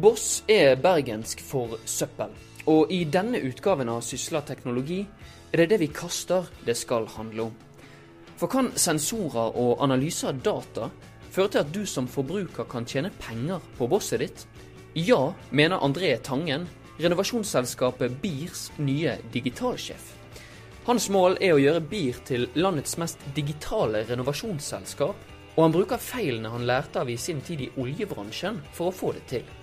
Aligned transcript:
Boss 0.00 0.44
er 0.48 0.78
bergensk 0.80 1.42
for 1.44 1.74
søppel, 1.84 2.30
og 2.72 2.92
i 2.94 3.02
denne 3.04 3.36
utgaven 3.44 3.90
av 3.92 3.98
Sysla 4.06 4.40
teknologi 4.48 5.02
er 5.52 5.60
det 5.60 5.66
det 5.74 5.78
vi 5.82 5.88
kaster 5.92 6.46
det 6.64 6.76
skal 6.78 7.04
handle 7.18 7.50
om. 7.50 7.58
For 8.40 8.48
kan 8.48 8.70
sensorer 8.80 9.58
og 9.60 9.82
analyse 9.84 10.30
av 10.30 10.40
data 10.40 10.88
føre 11.34 11.52
til 11.52 11.60
at 11.60 11.74
du 11.74 11.82
som 11.84 12.08
forbruker 12.08 12.70
kan 12.70 12.88
tjene 12.88 13.12
penger 13.20 13.60
på 13.76 13.90
bosset 13.92 14.24
ditt? 14.24 14.46
Ja, 14.96 15.34
mener 15.50 15.84
André 15.84 16.14
Tangen, 16.24 16.64
renovasjonsselskapet 16.96 18.16
BIRs 18.22 18.70
nye 18.80 19.18
digitalsjef. 19.34 20.14
Hans 20.88 21.10
mål 21.12 21.36
er 21.44 21.58
å 21.58 21.60
gjøre 21.60 21.84
BIR 21.92 22.24
til 22.24 22.48
landets 22.56 22.96
mest 22.96 23.28
digitale 23.36 24.06
renovasjonsselskap, 24.08 25.30
og 25.58 25.64
han 25.66 25.76
bruker 25.76 26.00
feilene 26.00 26.56
han 26.56 26.64
lærte 26.64 27.04
av 27.04 27.10
i 27.12 27.20
sin 27.20 27.44
tid 27.44 27.66
i 27.66 27.72
oljebransjen 27.76 28.64
for 28.72 28.88
å 28.88 29.00
få 29.02 29.18
det 29.18 29.28
til. 29.36 29.56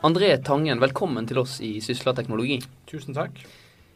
André 0.00 0.30
Tangen, 0.40 0.78
velkommen 0.80 1.26
til 1.28 1.42
oss 1.42 1.58
i 1.60 1.74
Sysla 1.84 2.14
teknologi. 2.16 2.54
Tusen 2.88 3.12
takk. 3.12 3.34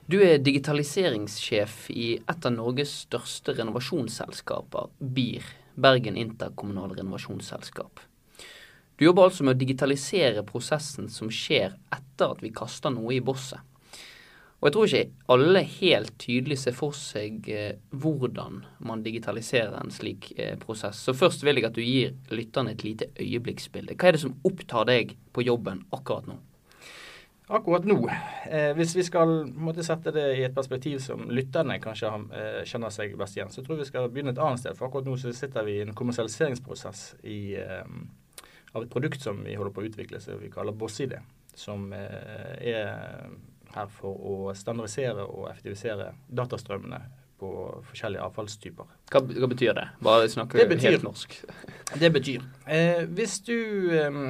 Du 0.04 0.18
er 0.20 0.42
digitaliseringssjef 0.44 1.86
i 1.96 2.08
et 2.18 2.44
av 2.44 2.52
Norges 2.52 2.92
største 3.06 3.54
renovasjonsselskaper, 3.56 4.90
BIR, 5.00 5.46
Bergen 5.80 6.18
interkommunal 6.20 6.92
renovasjonsselskap. 6.98 8.02
Du 9.00 9.06
jobber 9.06 9.30
altså 9.30 9.48
med 9.48 9.56
å 9.56 9.62
digitalisere 9.62 10.44
prosessen 10.44 11.08
som 11.08 11.33
skjer 11.33 11.72
etter 11.96 12.36
at 12.36 12.44
vi 12.44 12.52
kaster 12.52 12.92
noe 12.92 13.16
i 13.16 13.24
bosset. 13.24 13.64
Og 14.65 14.70
jeg 14.70 14.75
tror 14.75 14.87
ikke 14.89 15.33
alle 15.34 15.61
helt 15.75 16.15
tydelig 16.17 16.57
ser 16.62 16.73
for 16.73 16.97
seg 16.97 17.51
eh, 17.53 17.75
hvordan 17.93 18.62
man 18.89 19.03
digitaliserer 19.05 19.77
en 19.77 19.93
slik 19.93 20.31
eh, 20.41 20.55
prosess. 20.57 21.03
Så 21.05 21.12
først 21.12 21.45
vil 21.45 21.61
jeg 21.61 21.69
at 21.69 21.77
du 21.77 21.83
gir 21.84 22.15
lytterne 22.33 22.73
et 22.73 22.81
lite 22.81 23.11
øyeblikksbilde. 23.20 23.92
Hva 24.01 24.09
er 24.09 24.17
det 24.17 24.23
som 24.25 24.39
opptar 24.48 24.89
deg 24.89 25.12
på 25.37 25.45
jobben 25.45 25.85
akkurat 25.92 26.33
nå? 26.33 26.39
Akkurat 27.53 27.85
nå, 27.85 27.98
eh, 28.48 28.73
hvis 28.73 28.97
vi 28.97 29.05
skal 29.05 29.42
måtte 29.53 29.85
sette 29.85 30.17
det 30.17 30.25
i 30.39 30.45
et 30.47 30.57
perspektiv 30.57 30.97
som 31.05 31.29
lytterne 31.29 31.77
kanskje 31.85 32.17
eh, 32.33 32.61
kjenner 32.65 32.95
seg 32.95 33.19
best 33.20 33.37
igjen, 33.37 33.53
så 33.53 33.61
tror 33.61 33.77
jeg 33.77 33.85
vi 33.85 33.92
skal 33.92 34.09
begynne 34.09 34.33
et 34.33 34.41
annet 34.41 34.65
sted. 34.65 34.79
For 34.79 34.89
akkurat 34.89 35.05
nå 35.05 35.20
så 35.20 35.37
sitter 35.37 35.69
vi 35.69 35.77
i 35.77 35.83
en 35.85 35.92
kommersialiseringsprosess 35.92 37.11
i, 37.20 37.59
eh, 37.61 37.85
av 38.73 38.87
et 38.87 38.97
produkt 38.97 39.20
som 39.20 39.45
vi 39.45 39.61
holder 39.61 39.77
på 39.77 39.85
å 39.85 39.91
utvikle, 39.91 40.25
som 40.25 40.41
vi 40.41 40.48
kaller 40.57 40.73
Boss-ID. 40.73 41.19
Som 41.53 41.92
eh, 41.92 43.29
er 43.75 43.84
her 43.84 43.92
for 43.92 44.14
å 44.14 44.55
standardisere 44.56 45.27
og 45.27 45.48
effektivisere 45.50 46.12
datastrømmene 46.28 47.00
på 47.41 47.50
forskjellige 47.91 48.25
avfallstyper. 48.25 48.91
Hva, 49.11 49.22
hva 49.27 49.48
betyr 49.50 49.75
det? 49.77 49.89
Bare 50.05 50.28
snakke 50.30 50.67
helt 50.70 51.06
norsk. 51.06 51.34
det 52.02 52.11
betyr 52.14 52.45
eh, 52.70 53.02
Hvis 53.11 53.41
du 53.45 53.56
eh, 53.95 54.20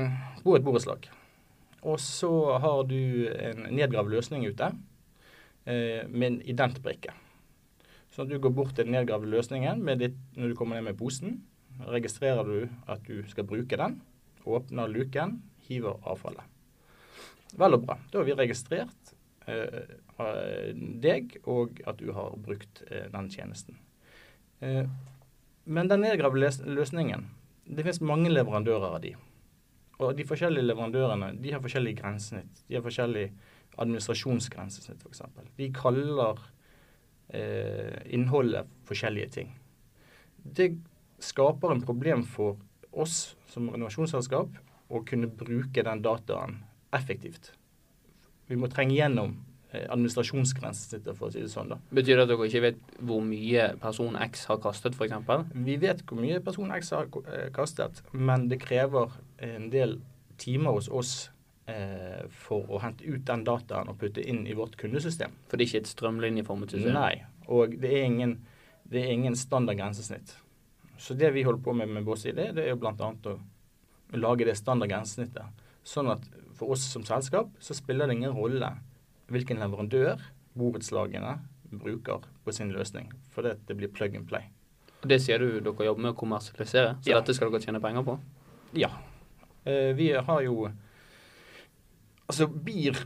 bor 0.43 0.57
i 0.57 0.61
et 0.61 0.67
borettslag, 0.67 1.11
og 1.85 2.01
så 2.01 2.33
har 2.65 2.87
du 2.89 3.29
en 3.29 3.67
nedgravd 3.69 4.15
løsning 4.15 4.47
ute 4.49 4.71
eh, 5.69 6.09
med 6.09 6.31
en 6.31 6.41
identbrikke. 6.55 7.13
Så 8.15 8.25
du 8.25 8.39
går 8.39 8.55
bort 8.55 8.77
til 8.77 8.87
den 8.87 8.95
nedgravde 8.95 9.29
løsningen 9.29 9.83
ditt, 9.99 10.17
når 10.39 10.53
du 10.53 10.57
kommer 10.57 10.79
ned 10.79 10.87
med 10.93 10.99
posen. 10.99 11.43
Registrerer 11.91 12.47
du 12.47 12.69
at 12.89 13.03
du 13.05 13.25
skal 13.29 13.47
bruke 13.49 13.77
den, 13.77 13.99
åpner 14.47 14.89
luken, 14.89 15.41
hiver 15.67 15.99
avfallet. 16.07 16.47
Vel 17.59 17.77
og 17.77 17.85
bra. 17.87 17.99
Da 18.11 18.21
har 18.21 18.29
vi 18.29 18.37
registrert 18.39 19.14
deg, 19.47 21.37
og 21.45 21.81
at 21.87 21.99
du 22.01 22.13
har 22.17 22.37
brukt 22.41 22.83
eh, 22.91 23.09
den 23.13 23.31
tjenesten. 23.31 23.77
Eh, 24.61 24.87
men 25.65 25.89
den 25.89 26.05
nedgravde 26.05 26.51
løsningen 26.69 27.27
Det 27.65 27.83
finnes 27.83 28.01
mange 28.05 28.29
leverandører 28.29 28.97
av 28.97 29.01
de. 29.01 29.15
Og 29.99 30.17
de 30.17 30.27
forskjellige 30.29 30.67
leverandørene 30.67 31.31
de 31.41 31.53
har 31.55 31.63
forskjellige 31.65 32.03
grensesnitt. 32.03 32.65
De 32.69 32.77
har 32.77 32.85
forskjellig 32.85 33.31
administrasjonsgrensesnitt, 33.81 35.01
f.eks. 35.01 35.23
De 35.57 35.71
kaller 35.73 36.43
eh, 37.33 37.97
innholdet 38.13 38.69
forskjellige 38.85 39.33
ting. 39.39 39.55
Det 40.37 40.75
skaper 41.25 41.73
en 41.73 41.83
problem 41.83 42.27
for 42.29 42.61
oss 42.93 43.35
som 43.49 43.71
renovasjonsselskap 43.73 44.61
å 44.93 45.01
kunne 45.09 45.31
bruke 45.33 45.83
den 45.87 46.05
dataen 46.05 46.61
effektivt 46.95 47.55
vi 48.55 48.63
må 48.63 48.71
trenge 48.71 48.95
gjennom 48.97 49.35
eh, 49.73 49.85
administrasjonsgrensesnittet, 49.89 51.19
for 51.19 51.29
å 51.29 51.35
si 51.35 51.43
det 51.43 51.51
sånn. 51.53 51.75
da. 51.75 51.81
Betyr 51.95 52.21
det 52.21 52.27
at 52.27 52.33
dere 52.33 52.49
ikke 52.49 52.65
vet 52.69 52.81
hvor 53.03 53.23
mye 53.27 53.69
person 53.83 54.19
X 54.29 54.47
har 54.51 54.63
kastet, 54.63 54.97
f.eks.? 54.97 55.53
Vi 55.67 55.77
vet 55.83 56.05
hvor 56.07 56.23
mye 56.23 56.41
person 56.45 56.75
X 56.79 56.93
har 56.95 57.11
eh, 57.27 57.49
kastet, 57.55 58.03
men 58.13 58.49
det 58.53 58.63
krever 58.63 59.15
en 59.45 59.71
del 59.75 59.99
timer 60.41 60.79
hos 60.79 60.91
oss 60.91 61.15
eh, 61.71 62.25
for 62.45 62.71
å 62.71 62.81
hente 62.83 63.07
ut 63.07 63.27
den 63.27 63.45
dataen 63.47 63.91
og 63.91 63.99
putte 64.01 64.23
inn 64.23 64.45
i 64.47 64.57
vårt 64.57 64.79
kundesystem. 64.81 65.35
For 65.49 65.59
det 65.59 65.67
er 65.67 65.73
ikke 65.73 65.85
et 65.85 65.93
strømlinjeformet 65.93 66.77
system? 66.77 66.97
Nei, 66.97 67.25
og 67.51 67.77
det 67.83 67.93
er 67.99 68.09
ingen, 68.09 68.39
det 68.91 69.05
er 69.05 69.15
ingen 69.15 69.39
standard 69.39 69.81
grensesnitt. 69.81 70.37
Så 70.99 71.17
det 71.19 71.33
vi 71.35 71.43
holder 71.43 71.63
på 71.65 71.75
med 71.75 71.91
med 71.91 72.07
vår 72.07 72.23
side, 72.23 72.51
det 72.55 72.65
er 72.65 72.73
jo 72.73 72.81
bl.a. 72.81 72.95
å 73.11 74.19
lage 74.21 74.47
det 74.47 74.57
standard 74.59 74.93
grensesnittet. 74.93 75.65
Sånn 75.85 76.09
at 76.13 76.23
for 76.59 76.75
oss 76.75 76.85
som 76.93 77.05
selskap 77.07 77.53
så 77.63 77.77
spiller 77.77 78.09
det 78.09 78.19
ingen 78.19 78.35
rolle 78.37 78.71
hvilken 79.33 79.61
leverandør 79.63 80.23
borettslagene 80.59 81.39
bruker 81.75 82.27
på 82.45 82.53
sin 82.53 82.71
løsning. 82.75 83.11
For 83.33 83.47
det, 83.47 83.59
det 83.69 83.77
blir 83.79 83.93
plug 83.93 84.17
and 84.17 84.29
play. 84.29 84.51
Det 85.05 85.19
sier 85.21 85.43
du 85.43 85.59
dere 85.61 85.89
jobber 85.89 86.07
med 86.07 86.15
å 86.15 86.19
kommersialisere, 86.19 86.97
så 87.03 87.13
ja. 87.13 87.21
dette 87.21 87.35
skal 87.37 87.53
dere 87.53 87.65
tjene 87.65 87.83
penger 87.83 88.07
på? 88.07 88.17
Ja. 88.79 88.91
Eh, 89.65 89.93
vi 89.97 90.13
har 90.13 90.43
jo 90.47 90.71
Altså, 92.25 92.47
BIR 92.49 92.97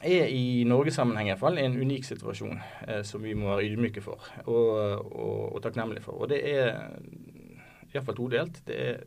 er 0.00 0.30
i 0.32 0.64
Norgesammenheng 0.64 1.34
fall 1.36 1.58
en 1.60 1.74
unik 1.76 2.06
situasjon 2.08 2.56
eh, 2.88 3.02
som 3.04 3.20
vi 3.20 3.34
må 3.36 3.50
være 3.50 3.66
ydmyke 3.68 4.00
for 4.00 4.24
og, 4.46 4.70
og, 5.12 5.42
og 5.56 5.58
takknemlige 5.60 6.06
for. 6.06 6.22
Og 6.24 6.30
det 6.32 6.38
er 6.48 6.70
iallfall 7.92 8.16
todelt. 8.16 8.62
Det 8.64 8.78
er 8.80 9.02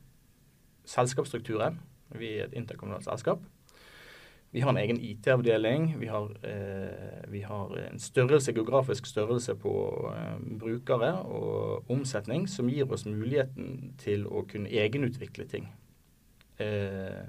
selskapsstrukturen. 0.85 1.79
Vi 2.13 2.35
er 2.37 2.45
et 2.45 2.53
interkommunalt 2.53 3.07
selskap. 3.07 3.41
Vi 4.53 4.61
har 4.61 4.69
en 4.69 4.77
egen 4.77 4.99
IT-avdeling. 5.01 5.95
Vi, 5.99 6.07
eh, 6.07 7.23
vi, 7.27 7.41
har 7.41 7.77
en 7.77 7.99
størrelse, 7.99 8.53
geografisk 8.53 9.05
størrelse 9.09 9.55
på 9.55 9.73
eh, 10.13 10.35
brukere 10.59 11.13
og 11.25 11.89
omsetning 11.89 12.45
som 12.47 12.69
gir 12.69 12.91
oss 12.93 13.07
muligheten 13.09 13.95
til 13.97 14.27
å 14.29 14.43
kunne 14.45 14.69
egenutvikle 14.69 15.47
ting. 15.49 15.71
Eh, 16.61 17.25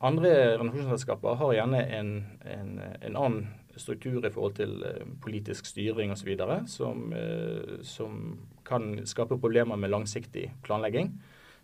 andre 0.00 0.32
renovasjonsselskaper 0.56 1.36
har 1.36 1.52
gjerne 1.58 1.84
en, 1.98 2.10
en, 2.48 2.72
en, 2.80 3.16
annen 3.16 3.46
struktur 3.76 4.24
i 4.24 4.32
forhold 4.32 4.56
til 4.56 4.82
eh, 4.88 5.04
politisk 5.20 5.68
styring 5.68 6.16
osv. 6.16 6.32
Som, 6.66 7.12
eh, 7.12 7.76
som 7.84 8.38
kan 8.64 9.02
skape 9.04 9.36
problemer 9.36 9.76
med 9.76 9.92
langsiktig 9.92 10.48
planlegging. 10.64 11.12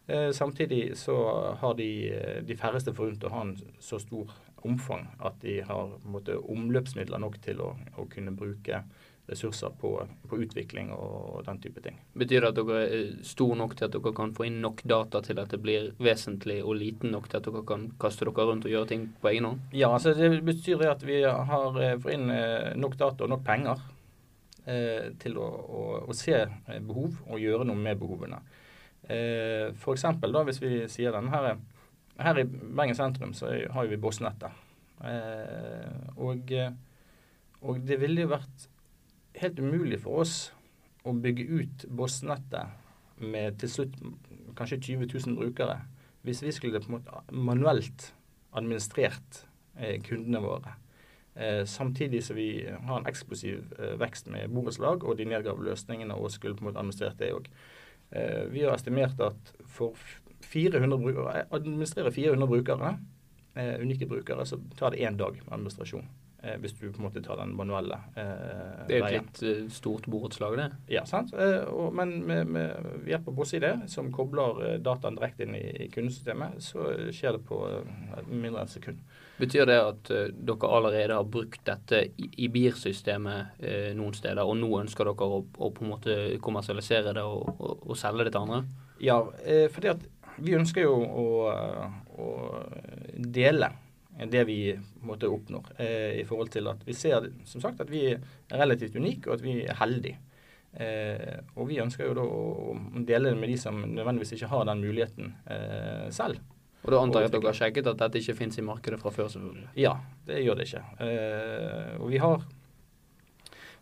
Eh, 0.06 0.30
samtidig 0.30 0.96
så 0.98 1.16
har 1.60 1.74
de, 1.74 1.90
eh, 2.10 2.42
de 2.42 2.56
færreste 2.56 2.94
forunt 2.94 3.24
å 3.24 3.30
ha 3.30 3.44
en 3.46 3.56
så 3.78 4.00
stor 4.02 4.32
omfang 4.66 5.06
at 5.22 5.38
de 5.42 5.60
har 5.60 5.96
måte, 6.04 6.36
omløpsmidler 6.36 7.22
nok 7.22 7.38
til 7.42 7.62
å, 7.62 7.72
å 7.98 8.06
kunne 8.10 8.34
bruke 8.34 8.82
ressurser 9.30 9.70
på, 9.78 9.92
på, 10.28 10.38
utvikling 10.42 10.90
og 10.92 11.44
den 11.46 11.60
type 11.62 11.80
ting. 11.80 12.00
Betyr 12.18 12.42
det 12.42 12.50
at 12.50 12.58
dere 12.58 12.80
er 12.82 13.12
store 13.26 13.56
nok 13.60 13.76
til 13.78 13.87
at 13.87 13.94
dere 13.94 14.12
kan 14.16 14.34
få 14.34 14.49
inn 14.49 14.58
nok 14.64 14.82
data 14.82 15.22
til 15.22 15.38
at 15.38 15.54
det 15.54 15.60
blir 15.62 15.93
vesentlig, 16.02 16.58
og 16.66 16.76
liten 16.81 17.14
nok 17.14 17.28
til 17.31 17.38
at 17.38 17.46
dere 17.46 17.62
kan 17.66 17.87
kaste 18.02 18.26
dere 18.26 18.49
rundt 18.50 18.66
og 18.66 18.75
gjøre 18.75 18.90
ting 18.90 19.06
på 19.22 19.31
egen 19.31 19.46
hånd? 19.46 19.62
Ja, 19.78 19.93
altså 19.94 20.16
det 20.19 20.43
betyr 20.44 20.82
at 20.90 21.06
vi 21.06 21.22
har 21.22 21.70
får 21.70 22.02
fått 22.02 22.16
inn 22.16 22.34
nok 22.82 22.99
data 22.99 23.25
og 23.25 23.31
nok 23.37 23.46
penger 23.46 23.87
eh, 24.66 25.12
til 25.22 25.38
å, 25.38 25.46
å, 25.46 25.84
å, 26.08 26.19
se 26.19 26.43
behov 26.82 27.22
og 27.28 27.40
gjøre 27.40 27.69
noe 27.70 27.78
med 27.78 28.02
behovene. 28.02 28.43
Eh, 29.12 29.69
F.eks. 29.76 30.06
hvis 30.49 30.62
vi 30.62 30.73
sier 30.93 31.14
denne 31.14 31.32
her, 31.32 31.61
her 32.23 32.43
i 32.43 32.47
Bergen 32.49 32.99
sentrum 32.99 33.35
så 33.37 33.53
har 33.73 33.91
vi 33.91 34.00
Bossnettet. 34.00 34.50
Eh, 35.03 36.17
og, 36.17 36.53
og, 37.61 37.81
det 37.87 38.00
ville 38.00 38.26
jo 38.26 38.32
vært 38.32 38.69
helt 39.41 39.59
umulig 39.61 40.03
for 40.05 40.23
oss 40.25 40.37
å 41.05 41.14
bygge 41.14 41.49
ut 41.50 41.87
Bossnettet 41.91 42.79
med 43.23 43.59
til 43.62 43.70
slutt 43.70 43.99
kanskje 44.59 44.81
20 44.97 45.09
000 45.26 45.38
brukere 45.38 45.81
hvis 46.23 46.43
vi 46.43 46.53
skulle 46.55 46.81
på 46.81 46.91
en 46.91 46.99
måte 46.99 47.35
manuelt 47.35 48.12
administrert 48.55 49.43
eh, 49.79 49.99
kundene 50.05 50.43
våre. 50.44 50.76
Eh, 51.35 51.64
samtidig 51.67 52.23
som 52.25 52.37
vi 52.37 52.69
har 52.69 52.99
en 52.99 53.09
eksplosiv 53.09 53.73
eh, 53.79 53.94
vekst 54.00 54.29
med 54.31 54.53
borettslag 54.53 55.05
og 55.05 55.17
de 55.19 55.26
nedgravde 55.26 55.64
løsningene 55.67 56.14
og 56.14 56.31
skulle 56.31 56.55
på 56.59 56.64
en 56.64 56.70
måte 56.70 56.82
administrert 56.82 57.19
det 57.19 57.32
òg. 57.35 57.49
Eh, 58.12 58.44
vi 58.53 58.64
har 58.64 58.75
estimert 58.76 59.20
at 59.20 59.53
for 59.73 59.97
400 60.53 60.99
brukere, 61.00 61.47
administrere 61.50 62.12
400 62.12 62.47
brukere, 62.50 62.97
eh, 63.55 63.75
unike 63.81 64.06
brukere, 64.11 64.44
så 64.47 64.59
tar 64.76 64.91
det 64.93 65.00
én 65.06 65.17
dag 65.17 65.38
med 65.44 65.53
administrasjon. 65.59 66.09
eh, 66.43 66.56
hvis 66.59 66.73
du 66.75 66.88
på 66.91 66.99
en 66.99 67.05
måte 67.06 67.23
tar 67.23 67.37
den 67.38 67.53
manuelle 67.56 67.97
veien. 68.17 68.87
Det 68.88 68.97
er 68.97 69.05
et 69.06 69.12
litt 69.14 69.43
eh, 69.47 69.69
stort 69.70 70.09
borettslag, 70.11 70.56
det. 70.59 70.64
Ja, 70.91 71.05
sant? 71.06 71.31
Eh, 71.38 71.69
men 71.94 72.17
med, 72.26 72.47
med 72.50 72.73
ved 73.05 73.12
hjelp 73.12 73.29
av 73.31 73.37
BOSS-ID, 73.37 73.67
som 73.88 74.11
kobler 74.12 74.59
eh, 74.67 74.79
dataen 74.82 75.14
direkte 75.14 75.47
inn 75.47 75.55
i, 75.55 75.87
kundesystemet, 75.94 76.59
så 76.59 76.88
skjer 77.14 77.38
det 77.38 77.44
på 77.47 77.61
eh, 77.70 78.25
mindre 78.29 78.64
enn 78.64 78.67
et 78.67 78.75
sekund. 78.75 78.99
Betyr 79.42 79.66
det 79.66 79.78
at 79.82 80.10
eh, 80.14 80.30
dere 80.32 80.70
allerede 80.70 81.18
har 81.18 81.28
brukt 81.28 81.64
dette 81.66 82.04
i, 82.14 82.48
BIR-systemet 82.52 83.62
eh, 83.62 83.90
noen 83.98 84.14
steder, 84.14 84.44
og 84.46 84.58
nå 84.60 84.70
ønsker 84.84 85.08
dere 85.08 85.28
å, 85.28 85.42
å 85.42 85.70
på 85.74 85.84
en 85.84 85.92
måte 85.92 86.18
kommersialisere 86.44 87.14
det 87.16 87.24
og, 87.26 87.48
og, 87.58 87.86
og 87.88 87.98
selge 87.98 88.28
det 88.28 88.34
til 88.34 88.44
andre? 88.44 88.60
Ja, 89.02 89.18
eh, 89.42 89.66
fordi 89.72 89.92
at 89.96 90.04
vi 90.42 90.54
ønsker 90.56 90.86
jo 90.86 90.94
å, 90.96 91.26
å 92.22 92.28
dele 93.16 93.72
det 94.30 94.44
vi 94.46 94.58
måte 95.08 95.28
oppnår. 95.32 95.72
I 95.80 96.22
forhold 96.28 96.50
til 96.52 96.68
at 96.68 96.82
vi 96.84 96.94
ser 96.96 97.26
som 97.48 97.62
sagt 97.64 97.80
at 97.80 97.90
vi 97.90 98.04
er 98.12 98.20
relativt 98.60 98.96
unike, 98.96 99.26
og 99.28 99.38
at 99.38 99.44
vi 99.44 99.54
er 99.64 99.78
heldige. 99.80 100.20
Eh, 100.72 101.40
og 101.60 101.68
vi 101.68 101.80
ønsker 101.82 102.08
jo 102.08 102.14
da 102.16 102.24
å 102.24 102.74
dele 103.04 103.32
det 103.32 103.40
med 103.40 103.50
de 103.52 103.58
som 103.60 103.76
nødvendigvis 103.82 104.38
ikke 104.38 104.48
har 104.54 104.64
den 104.68 104.80
muligheten 104.80 105.34
eh, 105.52 106.06
selv. 106.14 106.40
Og 106.82 106.90
da 106.90 106.99
antar 106.99 107.23
jeg 107.23 107.31
at 107.31 107.34
dere 107.37 107.50
har 107.50 107.58
sjekket 107.58 107.90
at 107.93 108.00
dette 108.00 108.23
ikke 108.23 108.38
finnes 108.40 108.58
i 108.58 108.64
markedet 108.67 108.99
fra 109.02 109.12
før, 109.14 109.29
selvfølgelig. 109.31 109.69
Ja, 109.79 109.94
det 110.26 110.40
gjør 110.43 110.58
det 110.58 110.69
ikke. 110.69 110.82
Uh, 110.99 111.90
og 112.02 112.08
vi 112.11 112.23
har, 112.23 112.46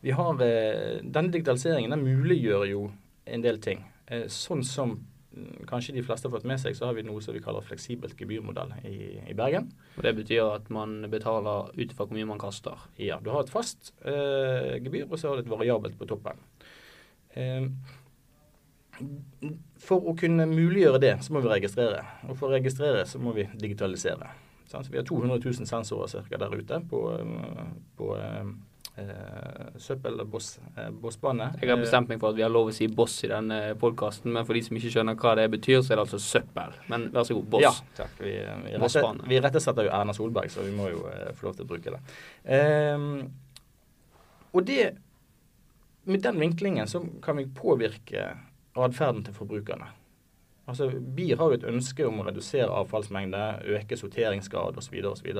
vi 0.05 0.17
har 0.19 0.43
uh, 0.43 0.99
Denne 1.05 1.33
digitaliseringen 1.33 1.97
den 1.97 2.05
muliggjør 2.05 2.67
jo 2.69 2.83
en 3.25 3.47
del 3.47 3.61
ting. 3.65 3.87
Uh, 4.11 4.27
sånn 4.29 4.61
som 4.69 4.99
mm, 4.99 5.65
kanskje 5.71 5.97
de 5.97 6.05
fleste 6.05 6.29
har 6.29 6.35
fått 6.37 6.49
med 6.51 6.61
seg, 6.61 6.77
så 6.77 6.91
har 6.91 6.99
vi 6.99 7.07
noe 7.09 7.25
som 7.25 7.37
vi 7.37 7.41
kaller 7.45 7.65
fleksibelt 7.65 8.19
gebyrmodell 8.21 8.77
i, 8.85 9.17
i 9.33 9.39
Bergen. 9.39 9.73
Og 9.97 10.05
Det 10.05 10.15
betyr 10.21 10.45
at 10.59 10.69
man 10.69 11.01
betaler 11.09 11.73
ut 11.73 11.87
ifra 11.87 12.05
hvor 12.05 12.19
mye 12.19 12.29
man 12.29 12.43
kaster. 12.43 12.85
Ja, 13.01 13.17
du 13.25 13.33
har 13.33 13.47
et 13.47 13.55
fast 13.55 13.95
gebyr, 14.05 15.09
og 15.09 15.17
så 15.17 15.31
har 15.31 15.41
du 15.41 15.47
et 15.47 15.55
variabelt 15.55 15.97
på 15.97 16.09
toppen. 16.11 16.45
Eh, 17.39 17.67
for 19.81 20.11
å 20.11 20.15
kunne 20.19 20.47
muliggjøre 20.51 21.01
det, 21.03 21.15
så 21.25 21.35
må 21.35 21.43
vi 21.45 21.53
registrere. 21.53 22.05
Og 22.29 22.37
for 22.37 22.51
å 22.51 22.57
registrere 22.57 23.07
så 23.09 23.21
må 23.23 23.35
vi 23.37 23.49
digitalisere. 23.61 24.31
Så 24.71 24.85
vi 24.91 25.01
har 25.01 25.07
200 25.09 25.41
000 25.43 25.67
sensorer 25.67 26.11
cirka 26.13 26.39
der 26.39 26.53
ute 26.55 26.79
på, 26.91 26.99
eh, 27.19 27.71
på 27.99 28.11
eh, 28.17 28.53
eh, 29.01 29.67
søppel- 29.83 30.21
og 30.21 30.29
boss, 30.31 30.59
eh, 30.77 30.91
bossbane. 30.91 31.49
Jeg 31.61 31.71
har 31.73 31.81
bestemt 31.81 32.09
meg 32.09 32.21
for 32.21 32.31
at 32.31 32.39
vi 32.39 32.45
har 32.45 32.53
lov 32.53 32.71
å 32.71 32.75
si 32.75 32.87
boss 32.87 33.17
i 33.25 33.31
denne 33.33 33.59
podkasten, 33.81 34.33
men 34.33 34.47
for 34.47 34.55
de 34.55 34.63
som 34.63 34.79
ikke 34.79 34.93
skjønner 34.95 35.19
hva 35.19 35.35
det 35.41 35.49
betyr, 35.57 35.81
så 35.83 35.95
er 35.95 36.01
det 36.01 36.07
altså 36.07 36.23
søppel. 36.23 36.77
Men 36.93 37.09
vær 37.15 37.27
så 37.27 37.35
god, 37.39 37.49
boss. 37.57 37.67
Ja, 37.67 37.73
takk. 37.99 38.15
Vi, 38.23 38.37
vi, 38.67 38.77
rette, 38.85 39.05
vi 39.33 39.41
rettesetter 39.43 39.89
jo 39.89 39.95
Erna 40.01 40.15
Solberg, 40.17 40.53
så 40.55 40.67
vi 40.67 40.75
må 40.77 40.91
jo 40.93 41.07
eh, 41.11 41.33
få 41.39 41.49
lov 41.49 41.59
til 41.59 41.67
å 41.67 41.71
bruke 41.73 41.97
det. 41.97 42.03
Eh, 42.45 43.09
og 44.51 44.67
det 44.67 44.83
Med 46.11 46.23
den 46.25 46.39
vinklingen 46.41 46.89
så 46.89 47.03
kan 47.23 47.37
vi 47.37 47.45
påvirke 47.45 48.23
atferden 48.77 49.25
til 49.27 49.35
forbrukerne. 49.35 49.91
Altså, 50.71 50.91
BIR 51.17 51.37
har 51.41 51.51
jo 51.51 51.59
et 51.59 51.67
ønske 51.67 52.07
om 52.07 52.21
å 52.21 52.27
redusere 52.29 52.71
avfallsmengde, 52.71 53.41
øke 53.75 53.99
sorteringsgrad 53.99 54.79
osv. 54.79 55.01
osv. 55.11 55.31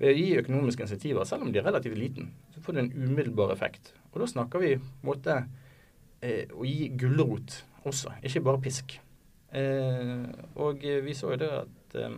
Ved 0.00 0.14
å 0.14 0.16
gi 0.16 0.38
økonomiske 0.40 0.86
insentiver, 0.86 1.26
selv 1.28 1.44
om 1.44 1.52
de 1.52 1.60
er 1.60 1.66
relativt 1.68 1.98
liten, 1.98 2.30
så 2.54 2.62
får 2.64 2.76
det 2.76 2.84
en 2.86 2.92
umiddelbar 3.04 3.52
effekt. 3.52 3.92
Og 4.12 4.22
da 4.22 4.30
snakker 4.30 4.62
vi 4.62 4.72
måte 5.04 5.42
eh, 6.24 6.48
å 6.56 6.64
gi 6.64 6.88
gulrot 6.96 7.60
også, 7.84 8.14
ikke 8.24 8.44
bare 8.46 8.62
pisk. 8.64 8.96
Eh, 9.52 10.24
og 10.62 10.80
vi 11.04 11.16
så 11.16 11.34
jo 11.34 11.40
det 11.42 11.50
at 11.58 11.98
eh, 12.00 12.16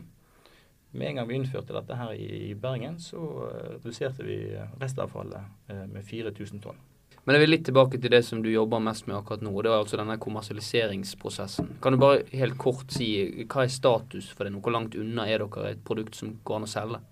med 0.93 1.09
en 1.09 1.21
gang 1.21 1.29
vi 1.29 1.41
innførte 1.41 1.75
dette 1.75 1.97
her 1.97 2.13
i, 2.15 2.29
i 2.51 2.55
Bergen, 2.55 3.01
så 3.01 3.21
eh, 3.49 3.69
reduserte 3.79 4.27
vi 4.27 4.39
restavfallet 4.81 5.73
eh, 5.73 5.85
med 5.91 6.05
4000 6.05 6.63
tonn. 6.63 6.81
Men 7.25 7.37
jeg 7.37 7.45
vil 7.45 7.53
litt 7.55 7.65
tilbake 7.69 8.01
til 8.03 8.11
det 8.11 8.23
som 8.27 8.41
du 8.43 8.51
jobber 8.51 8.83
mest 8.83 9.07
med 9.07 9.17
akkurat 9.19 9.45
nå. 9.45 9.53
og 9.55 9.63
Det 9.63 9.71
er 9.71 9.79
altså 9.79 10.01
denne 10.01 10.19
kommersialiseringsprosessen. 10.23 11.77
Kan 11.83 11.95
du 11.95 12.01
bare 12.03 12.25
helt 12.35 12.59
kort 12.59 12.91
si 12.95 13.13
hva 13.47 13.65
er 13.65 13.73
status 13.73 14.33
for 14.33 14.45
det? 14.45 14.55
nå? 14.55 14.63
Hvor 14.65 14.75
langt 14.75 14.99
unna 14.99 15.29
er 15.31 15.45
dere 15.45 15.75
et 15.75 15.85
produkt 15.87 16.19
som 16.19 16.35
går 16.43 16.61
an 16.61 16.69
å 16.69 16.73
selge? 16.73 17.03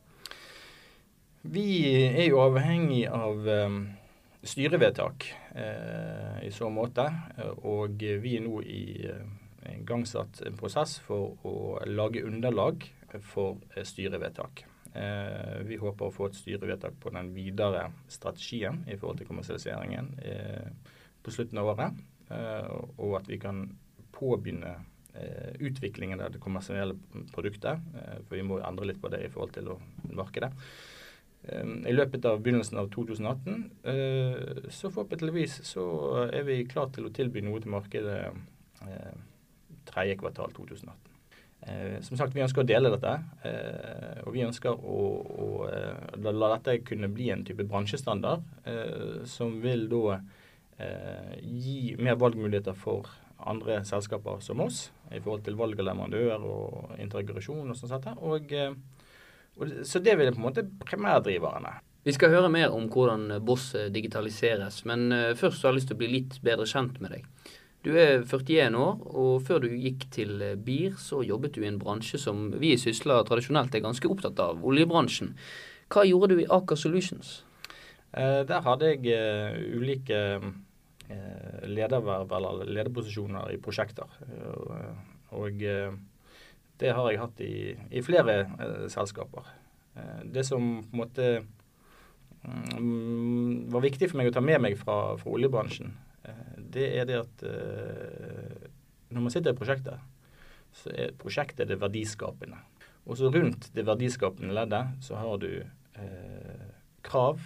Vi 1.42 1.68
er 2.10 2.26
jo 2.26 2.42
avhengig 2.42 3.04
av 3.08 3.46
eh, 3.48 3.76
styrevedtak 4.42 5.28
eh, 5.54 6.46
i 6.46 6.50
så 6.52 6.70
måte. 6.72 7.06
Og 7.68 8.00
vi 8.00 8.36
er 8.36 8.44
nå 8.44 8.60
i 8.64 8.82
eh, 9.08 9.22
igangsatt 9.76 10.42
en 10.46 10.58
prosess 10.58 10.98
for 11.04 11.36
å 11.46 11.54
lage 11.88 12.24
underlag 12.26 12.86
for 13.20 13.58
eh, 13.74 13.84
styrevedtak. 13.84 14.64
Eh, 14.94 15.60
vi 15.68 15.78
håper 15.78 16.08
å 16.08 16.14
få 16.14 16.26
et 16.26 16.38
styrevedtak 16.38 16.96
på 17.02 17.12
den 17.14 17.30
videre 17.34 17.86
strategien 18.10 18.82
i 18.90 18.96
forhold 18.98 19.20
til 19.20 19.28
kommersialiseringen 19.28 20.14
eh, 20.26 20.70
på 21.22 21.34
slutten 21.34 21.60
av 21.62 21.70
året. 21.74 22.00
Eh, 22.30 22.70
og 22.98 23.20
at 23.20 23.30
vi 23.30 23.38
kan 23.42 23.68
påbegynne 24.16 24.78
utviklingen 25.58 26.20
av 26.22 26.30
det 26.30 26.38
kommersielle 26.38 26.94
produktet. 27.34 27.80
for 28.28 28.36
vi 28.36 28.44
må 28.46 28.60
endre 28.62 28.86
litt 28.86 29.00
på 29.02 29.10
det 29.10 29.24
i 29.26 29.28
forhold 29.28 29.50
til 29.56 29.66
markedet. 30.14 30.52
I 31.50 31.92
løpet 31.92 32.24
av 32.30 32.38
begynnelsen 32.38 32.78
av 32.78 32.92
2018 32.94 33.56
eh, 33.90 34.70
så 34.70 34.90
forhåpentligvis 34.92 35.58
så 35.66 35.84
er 36.30 36.46
vi 36.46 36.60
klar 36.70 36.92
til 36.94 37.08
å 37.08 37.12
tilby 37.16 37.42
noe 37.42 37.58
til 37.60 37.74
markedet 37.74 38.20
tredje 39.90 40.14
kvartal 40.22 40.54
2018. 40.54 41.09
Eh, 41.62 42.00
som 42.00 42.16
sagt, 42.16 42.32
vi 42.34 42.40
ønsker 42.40 42.62
å 42.62 42.68
dele 42.68 42.92
dette, 42.94 43.10
eh, 43.44 44.20
og 44.24 44.32
vi 44.32 44.44
ønsker 44.46 44.72
å, 44.72 45.00
å 45.44 45.48
eh, 45.68 46.14
la, 46.24 46.54
dette 46.54 46.78
kunne 46.88 47.10
bli 47.12 47.28
en 47.34 47.42
type 47.44 47.66
bransjestandard 47.68 48.46
eh, 48.64 49.26
som 49.28 49.58
vil 49.60 49.84
da 49.90 50.16
eh, 50.80 51.36
gi 51.44 51.98
mer 52.00 52.16
valgmuligheter 52.20 52.78
for 52.78 53.10
andre 53.50 53.82
selskaper 53.88 54.40
som 54.44 54.64
oss 54.64 54.86
i 55.12 55.20
forhold 55.20 55.44
til 55.44 55.58
valg 55.60 55.76
av 55.80 55.90
leverandør 55.90 56.48
og 56.48 56.96
integrasjon 57.00 57.68
og 57.74 57.76
sett. 57.76 58.08
Og, 58.16 58.56
eh, 58.56 58.72
og, 59.60 59.78
så 59.84 60.00
det 60.00 60.16
vil 60.16 60.32
på 60.32 60.40
en 60.40 60.48
måte 60.48 60.68
primærdriverne. 60.88 61.76
Vi 62.08 62.16
skal 62.16 62.32
høre 62.32 62.48
mer 62.48 62.72
om 62.72 62.86
hvordan 62.88 63.42
Boss 63.44 63.74
digitaliseres, 63.92 64.86
men 64.88 65.10
først 65.36 65.60
så 65.60 65.68
har 65.68 65.74
jeg 65.74 65.82
lyst 65.82 65.90
til 65.90 65.98
å 65.98 66.00
bli 66.00 66.14
litt 66.14 66.38
bedre 66.40 66.64
kjent 66.64 66.96
med 67.04 67.12
deg. 67.12 67.26
Du 67.80 67.94
er 67.96 68.26
41 68.28 68.76
år, 68.76 68.98
og 69.16 69.44
før 69.46 69.62
du 69.64 69.70
gikk 69.72 70.04
til 70.12 70.42
BIR, 70.60 70.98
så 71.00 71.22
jobbet 71.24 71.54
du 71.56 71.62
i 71.64 71.68
en 71.70 71.78
bransje 71.80 72.20
som 72.20 72.50
vi 72.60 72.74
i 72.74 72.80
Sysla 72.80 73.22
tradisjonelt 73.24 73.74
er 73.74 73.84
ganske 73.86 74.10
opptatt 74.10 74.40
av, 74.44 74.60
oljebransjen. 74.68 75.32
Hva 75.90 76.04
gjorde 76.04 76.36
du 76.36 76.42
i 76.42 76.50
Aker 76.52 76.76
Solutions? 76.76 77.38
Eh, 78.12 78.42
der 78.46 78.60
hadde 78.66 78.90
jeg 78.90 79.14
uh, 79.14 79.56
ulike 79.78 80.18
uh, 80.42 81.62
lederverv 81.70 82.34
eller 82.36 82.68
lederposisjoner 82.68 83.54
i 83.54 83.58
prosjekter. 83.62 84.12
Uh, 84.26 84.92
og 85.40 85.62
det 86.80 86.92
har 86.96 87.08
jeg 87.10 87.20
hatt 87.20 87.40
i, 87.44 87.54
i 87.94 88.02
flere 88.02 88.34
selskaper. 88.90 89.46
Det 90.26 90.42
som 90.46 90.64
på 90.82 90.96
en 90.96 90.98
måte 90.98 91.26
um, 92.42 93.68
var 93.70 93.84
viktig 93.84 94.08
for 94.10 94.18
meg 94.18 94.30
å 94.30 94.34
ta 94.34 94.42
med 94.42 94.58
meg 94.64 94.74
fra, 94.80 95.14
fra 95.20 95.30
oljebransjen, 95.30 95.92
det 96.56 96.86
er 97.00 97.06
det 97.08 97.20
at 97.20 97.44
eh, 97.48 98.66
når 99.10 99.24
man 99.24 99.32
sitter 99.32 99.54
i 99.54 99.58
prosjektet, 99.58 100.02
så 100.72 100.92
er 100.94 101.16
prosjektet 101.18 101.68
det 101.70 101.80
verdiskapende. 101.80 102.60
Og 103.08 103.18
så 103.18 103.30
rundt 103.32 103.70
det 103.74 103.86
verdiskapende 103.88 104.54
leddet 104.54 105.00
så 105.02 105.18
har 105.18 105.40
du 105.42 105.50
eh, 105.60 106.66
krav 107.02 107.40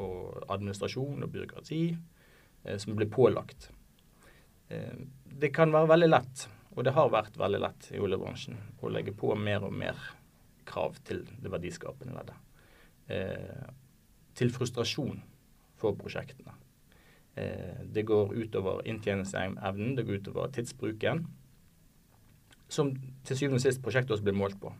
og 0.00 0.44
administrasjon 0.52 1.24
og 1.24 1.32
byråkrati 1.32 1.80
eh, 1.90 2.78
som 2.80 2.96
blir 2.96 3.10
pålagt. 3.12 3.70
Eh, 4.68 5.02
det 5.36 5.52
kan 5.54 5.74
være 5.74 5.90
veldig 5.92 6.10
lett, 6.10 6.46
og 6.76 6.86
det 6.86 6.94
har 6.96 7.12
vært 7.12 7.36
veldig 7.40 7.62
lett 7.66 7.90
i 7.92 8.00
oljebransjen, 8.00 8.56
å 8.80 8.92
legge 8.92 9.12
på 9.16 9.34
mer 9.36 9.66
og 9.66 9.74
mer 9.74 9.98
krav 10.66 10.96
til 11.06 11.26
det 11.42 11.52
verdiskapende 11.52 12.16
leddet. 12.16 12.38
Eh, 13.06 13.66
til 14.36 14.52
frustrasjon 14.52 15.20
for 15.76 15.96
prosjektene. 15.98 16.54
Eh, 17.36 17.84
det 17.92 18.06
går 18.08 18.32
utover 18.34 18.80
inntjeningsevnen, 18.88 19.96
det 19.96 20.06
går 20.06 20.22
utover 20.22 20.52
tidsbruken, 20.56 21.26
som 22.68 22.94
til 23.24 23.36
syvende 23.36 23.60
og 23.60 23.64
sist 23.66 23.82
prosjektet 23.84 24.16
også 24.16 24.24
blir 24.24 24.38
målt 24.38 24.56
på. 24.60 24.72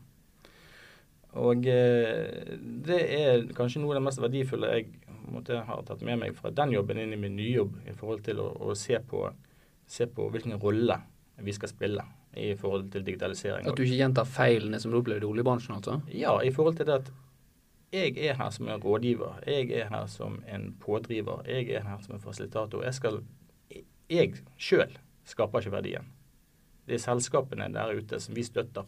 Og 1.37 1.67
eh, 1.69 2.55
det 2.87 3.01
er 3.19 3.45
kanskje 3.57 3.83
noe 3.83 3.93
av 3.93 3.99
det 3.99 4.05
mest 4.07 4.23
verdifulle 4.23 4.71
jeg 4.73 4.87
måtte, 5.29 5.59
har 5.67 5.83
tatt 5.85 6.01
med 6.07 6.17
meg 6.23 6.33
fra 6.37 6.49
den 6.55 6.73
jobben 6.73 7.03
inn 7.03 7.13
i 7.13 7.19
min 7.19 7.37
nye 7.37 7.59
jobb, 7.59 7.77
i 7.85 7.93
forhold 7.93 8.25
til 8.25 8.41
å, 8.41 8.49
å 8.57 8.73
se, 8.79 8.97
på, 9.05 9.27
se 9.85 10.09
på 10.09 10.29
hvilken 10.33 10.57
rolle 10.63 10.97
vi 11.45 11.53
skal 11.53 11.69
spille 11.69 12.07
i 12.37 12.55
forhold 12.57 12.89
til 12.93 13.05
digitalisering. 13.05 13.69
At 13.69 13.77
du 13.77 13.85
ikke 13.85 14.01
gjentar 14.01 14.25
feilene 14.29 14.81
som 14.81 14.93
du 14.93 14.97
opplevde 14.97 15.25
i 15.25 15.29
oljebransjen, 15.29 15.77
altså? 15.77 15.99
Ja, 16.09 16.39
i 16.41 16.49
forhold 16.53 16.79
til 16.79 16.89
det 16.89 17.01
at 17.03 17.13
jeg 17.93 18.17
er 18.17 18.35
her 18.35 18.49
som 18.49 18.67
en 18.67 18.83
rådgiver. 18.83 19.39
Jeg 19.47 19.71
er 19.71 19.89
her 19.89 20.05
som 20.11 20.43
en 20.47 20.73
pådriver. 20.81 21.41
Jeg 21.47 21.69
er 21.69 21.87
her 21.87 22.01
som 22.01 22.15
en 22.15 22.21
fasilitator. 22.21 22.83
Jeg 22.83 22.93
skal 22.93 23.23
Jeg 24.09 24.33
sjøl 24.57 24.97
skaper 25.27 25.59
ikke 25.59 25.71
verdien. 25.71 26.05
Det 26.87 26.95
er 26.95 26.99
selskapene 27.03 27.73
der 27.73 27.97
ute 27.97 28.19
som 28.23 28.35
vi 28.35 28.43
støtter. 28.43 28.83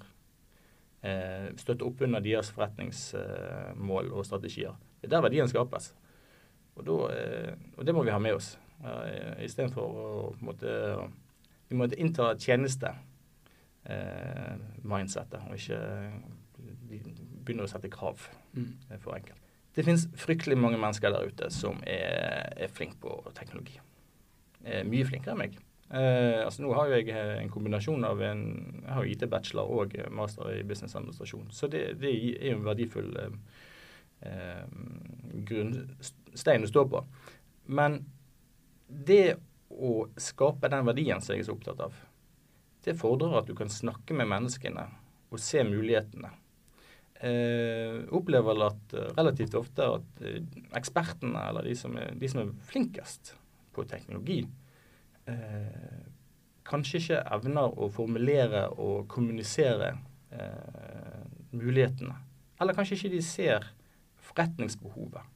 Eh, 1.03 1.57
støtter 1.59 1.85
opp 1.87 2.01
under 2.01 2.19
deres 2.23 2.51
forretningsmål 2.55 4.11
og 4.11 4.25
strategier. 4.25 4.73
Det 5.01 5.07
er 5.07 5.11
der 5.15 5.21
verdien 5.21 5.47
skapes. 5.47 5.95
Og, 6.75 6.85
da, 6.87 6.93
eh, 7.15 7.53
og 7.77 7.85
det 7.85 7.95
må 7.95 8.03
vi 8.03 8.11
ha 8.11 8.19
med 8.19 8.33
oss. 8.35 8.59
Eh, 8.79 9.45
Istedenfor 9.45 9.83
å 9.83 10.35
måtte, 10.39 10.97
vi 11.67 11.75
må 11.75 11.85
innta 11.97 12.35
tjeneste-mindsettet, 12.39 15.39
og 15.47 15.53
ikke 15.59 15.79
begynne 17.49 17.65
å 17.65 17.71
sette 17.71 17.91
krav 17.91 18.21
mm. 18.53 18.99
for 19.01 19.17
enkelt. 19.17 19.39
Det 19.75 19.85
finnes 19.85 20.07
fryktelig 20.19 20.57
mange 20.59 20.79
mennesker 20.81 21.13
der 21.13 21.29
ute 21.29 21.49
som 21.53 21.81
er, 21.87 22.49
er 22.57 22.71
flinke 22.73 22.99
på 23.03 23.33
teknologi. 23.37 23.77
Er 24.65 24.87
mye 24.87 25.07
flinkere 25.07 25.35
enn 25.35 25.43
meg. 25.43 25.57
Eh, 25.89 26.45
altså 26.45 26.61
Nå 26.61 26.73
har 26.77 26.89
jo 26.89 26.97
jeg 26.99 27.09
eh, 27.13 27.35
en 27.39 27.49
kombinasjon 27.49 28.03
av 28.05 28.21
en 28.21 28.43
jeg 28.83 28.93
har 28.93 29.09
IT-bachelor 29.09 29.71
og 29.73 29.95
master 30.13 30.51
i 30.53 30.63
business 30.67 30.97
administrasjon. 30.99 31.47
Så 31.55 31.69
det, 31.71 31.83
det 32.01 32.11
er 32.11 32.51
jo 32.51 32.59
en 32.59 32.67
verdifull 32.67 33.09
eh, 33.23 33.37
eh, 34.29 34.65
grunnstein 35.49 36.67
å 36.67 36.69
stå 36.69 36.85
på. 36.91 37.03
Men 37.73 38.01
det 38.89 39.37
å 39.69 39.93
skape 40.17 40.69
den 40.69 40.85
verdien 40.89 41.21
som 41.21 41.35
jeg 41.35 41.45
er 41.45 41.49
så 41.49 41.55
opptatt 41.57 41.81
av, 41.87 41.97
det 42.85 42.97
fordrer 42.97 43.41
at 43.41 43.49
du 43.49 43.55
kan 43.57 43.69
snakke 43.69 44.15
med 44.17 44.29
menneskene 44.29 44.85
og 45.29 45.41
se 45.41 45.63
mulighetene. 45.65 46.31
Eh, 47.19 48.05
opplever 48.15 48.61
at 48.63 48.93
eh, 48.95 49.09
relativt 49.17 49.55
ofte 49.59 49.83
at 49.97 50.21
eh, 50.23 50.37
ekspertene, 50.79 51.41
eller 51.49 51.65
de 51.67 51.73
som, 51.75 51.97
er, 51.99 52.13
de 52.15 52.29
som 52.31 52.39
er 52.45 52.53
flinkest 52.69 53.33
på 53.75 53.83
teknologi, 53.91 54.37
eh, 55.27 56.05
kanskje 56.69 57.01
ikke 57.01 57.19
evner 57.35 57.75
å 57.75 57.89
formulere 57.91 58.69
og 58.71 59.09
kommunisere 59.11 59.91
eh, 60.31 61.27
mulighetene. 61.51 62.15
Eller 62.61 62.77
kanskje 62.77 63.01
ikke 63.01 63.13
de 63.17 63.21
ser 63.25 63.67
forretningsbehovet. 64.29 65.35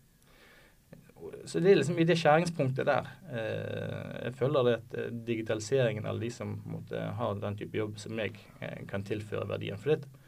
Så 1.44 1.60
det 1.60 1.72
er 1.72 1.82
liksom 1.82 2.00
i 2.00 2.08
det 2.08 2.16
skjæringspunktet 2.20 2.88
der 2.88 3.12
eh, 3.28 4.18
jeg 4.30 4.40
føler 4.40 4.70
det 4.70 4.80
at 4.80 5.00
digitaliseringen, 5.28 6.08
eller 6.08 6.24
de 6.24 6.32
som 6.32 6.56
måtte 6.64 7.10
ha 7.20 7.34
den 7.44 7.60
type 7.60 7.76
jobb 7.76 8.00
som 8.00 8.16
meg, 8.16 8.40
kan 8.88 9.04
tilføre 9.04 9.52
verdien. 9.52 9.76
For 9.76 9.98
det, 9.98 10.23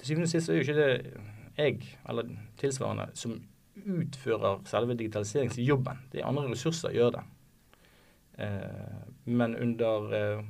til 0.00 0.08
syvende 0.08 0.28
og 0.28 0.32
sist 0.32 0.48
er 0.48 0.56
jo 0.56 0.64
ikke 0.64 0.78
det 0.78 0.92
jeg, 1.60 1.82
eller 2.08 2.30
tilsvarende, 2.56 3.10
som 3.14 3.34
utfører 3.76 4.62
selve 4.68 4.96
digitaliseringsjobben. 4.96 6.06
Det 6.12 6.20
er 6.20 6.28
andre 6.28 6.48
ressurser 6.48 6.88
som 6.88 6.96
gjør 6.96 7.12
det. 7.18 7.24
Eh, 8.40 9.00
men 9.24 9.56
under, 9.56 10.14
eh, 10.16 10.44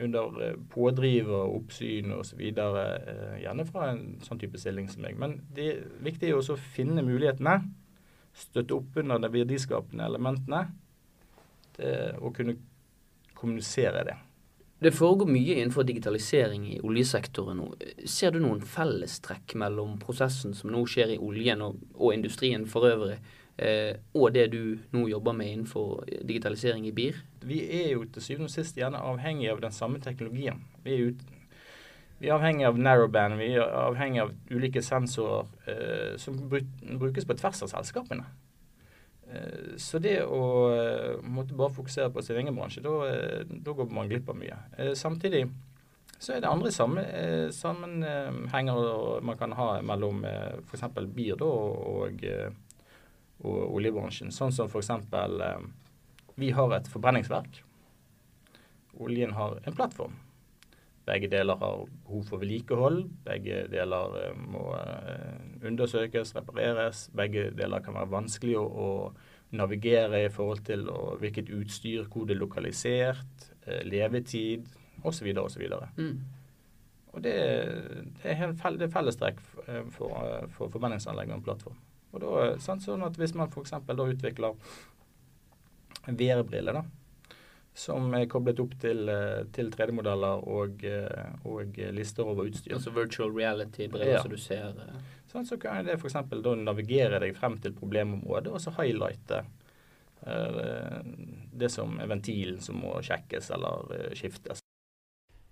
under 0.00 0.40
eh, 0.42 0.54
pådriver, 0.70 1.52
oppsyn 1.56 2.12
osv. 2.16 2.40
Gjerne 2.40 3.66
fra 3.68 3.90
en 3.92 4.04
sånn 4.24 4.40
type 4.40 4.60
stilling 4.60 4.88
som 4.88 5.04
meg. 5.04 5.18
Men 5.20 5.42
det 5.52 5.68
er 5.72 5.84
viktig 6.04 6.32
å 6.36 6.56
finne 6.56 7.04
mulighetene. 7.04 7.58
Støtte 8.36 8.80
opp 8.80 8.96
under 8.96 9.20
de 9.20 9.32
verdiskapende 9.32 10.08
elementene. 10.08 10.66
og 12.24 12.30
kunne 12.32 12.54
kommunisere 13.34 14.04
det. 14.08 14.14
Det 14.78 14.92
foregår 14.92 15.26
mye 15.26 15.54
innenfor 15.54 15.86
digitalisering 15.88 16.66
i 16.74 16.80
oljesektoren 16.84 17.56
nå. 17.56 17.70
Ser 18.04 18.34
du 18.34 18.42
noen 18.44 18.60
fellestrekk 18.60 19.54
mellom 19.56 19.94
prosessen 20.02 20.52
som 20.54 20.68
nå 20.72 20.82
skjer 20.90 21.14
i 21.14 21.20
oljen 21.22 21.64
og, 21.64 21.78
og 21.96 22.12
industrien 22.12 22.66
for 22.68 22.84
øvrig, 22.90 23.16
eh, 23.56 23.96
og 24.12 24.34
det 24.36 24.50
du 24.52 24.76
nå 24.92 25.06
jobber 25.08 25.38
med 25.38 25.52
innenfor 25.54 26.04
digitalisering 26.28 26.84
i 26.90 26.92
BIR? 26.92 27.22
Vi 27.48 27.62
er 27.80 27.94
jo 27.94 28.04
til 28.04 28.26
syvende 28.26 28.50
og 28.50 28.52
sist 28.52 28.76
gjerne 28.76 29.00
avhengig 29.00 29.48
av 29.54 29.64
den 29.64 29.72
samme 29.72 30.02
teknologien. 30.04 30.60
Vi 30.84 30.92
er, 30.98 31.08
ut, 31.08 31.24
vi 32.20 32.28
er 32.28 32.36
avhengig 32.36 32.68
av 32.68 32.76
narrowband, 32.76 33.40
vi 33.40 33.54
er 33.56 33.64
avhengig 33.80 34.26
av 34.26 34.36
ulike 34.52 34.84
sensorer 34.84 35.48
eh, 35.72 36.18
som 36.20 36.36
brukes 36.52 37.24
på 37.24 37.38
tvers 37.40 37.64
av 37.64 37.72
selskapene. 37.72 38.28
Eh, 39.32 39.76
så 39.76 39.98
det 39.98 40.20
å 40.22 40.70
eh, 40.70 41.22
måtte 41.22 41.54
bare 41.58 41.74
fokusere 41.74 42.10
på 42.14 42.22
sin 42.22 42.38
egen 42.40 42.54
bransje, 42.56 42.82
da 42.84 42.94
eh, 43.10 43.42
går 43.66 43.90
man 43.90 44.08
glipp 44.10 44.28
av 44.30 44.38
mye. 44.38 44.58
Samtidig 44.98 45.46
så 46.16 46.32
er 46.32 46.40
det 46.40 46.48
andre 46.48 46.70
sammenhenger 47.52 48.78
man 49.20 49.36
kan 49.36 49.52
ha 49.58 49.82
mellom 49.84 50.24
f.eks. 50.24 50.86
Da, 51.36 51.44
og 51.44 52.24
og 53.44 53.74
oljebransjen. 53.76 54.30
Sånn 54.32 54.54
som 54.56 54.70
f.eks. 54.70 54.88
Vi 56.40 56.48
har 56.56 56.72
et 56.72 56.88
forbrenningsverk. 56.88 57.60
Oljen 59.04 59.36
har 59.36 59.60
en 59.60 59.76
plattform. 59.76 60.14
Begge 61.06 61.28
deler 61.30 61.58
har 61.60 61.84
behov 62.06 62.24
for 62.26 62.42
vedlikehold. 62.42 63.04
Begge 63.24 63.62
deler 63.70 64.16
eh, 64.24 64.38
må 64.38 64.72
eh, 64.74 65.66
undersøkes, 65.68 66.34
repareres. 66.34 67.06
Begge 67.14 67.50
deler 67.54 67.84
kan 67.84 67.94
være 67.94 68.10
vanskelig 68.10 68.56
å, 68.58 68.64
å 68.66 68.88
navigere 69.56 70.24
i 70.24 70.32
forhold 70.34 70.64
til 70.66 70.88
og, 70.90 71.20
hvilket 71.22 71.52
utstyr, 71.54 72.08
hvor 72.10 72.26
det 72.26 72.34
er 72.34 72.42
lokalisert, 72.42 73.46
eh, 73.66 73.84
levetid 73.86 74.66
osv. 75.06 75.30
osv. 75.44 75.64
Mm. 75.94 76.18
Og 77.14 77.22
det, 77.22 77.36
det 78.24 78.34
er, 78.34 78.76
det 78.80 78.92
fellestrekk 78.92 79.38
for, 79.94 80.10
for 80.58 80.74
forbrenningsanlegg 80.74 81.30
og 81.30 81.38
en 81.38 81.46
plattform. 81.46 81.78
Og 82.12 82.22
da, 82.22 82.50
sant, 82.62 82.82
sånn 82.84 83.04
at 83.06 83.16
Hvis 83.20 83.34
man 83.36 83.48
f.eks. 83.52 83.72
utvikler 83.86 84.58
VR-briller 86.06 86.80
da, 86.80 86.84
som 87.76 88.14
er 88.16 88.24
koblet 88.30 88.60
opp 88.62 88.74
til, 88.80 89.08
eh, 89.12 89.44
til 89.52 89.68
3D-modeller 89.72 90.46
og, 90.48 90.84
eh, 90.84 91.34
og, 91.44 91.76
lister 91.92 92.24
over 92.24 92.48
utstyr. 92.48 92.74
Altså 92.78 92.92
virtual 92.94 93.34
reality-briller 93.36 94.14
ja. 94.16 94.22
som 94.22 94.32
du 94.32 94.38
ser. 94.40 94.72
Eh. 94.80 95.02
Sånn, 95.32 95.44
så 95.44 95.58
kan 95.60 95.84
det 95.84 95.98
f.eks. 95.98 96.16
da 96.30 96.54
navigere 96.56 97.20
deg 97.20 97.36
frem 97.36 97.58
til 97.60 97.74
problemområdet, 97.76 98.52
og 98.52 98.62
så 98.62 98.72
highlighte 98.78 99.42
uh, 100.24 101.02
det 101.52 101.68
som 101.70 101.98
er 102.00 102.08
ventilen 102.08 102.62
som 102.64 102.78
må 102.80 102.94
sjekkes 103.04 103.50
eller 103.52 104.14
skiftes. 104.16 104.62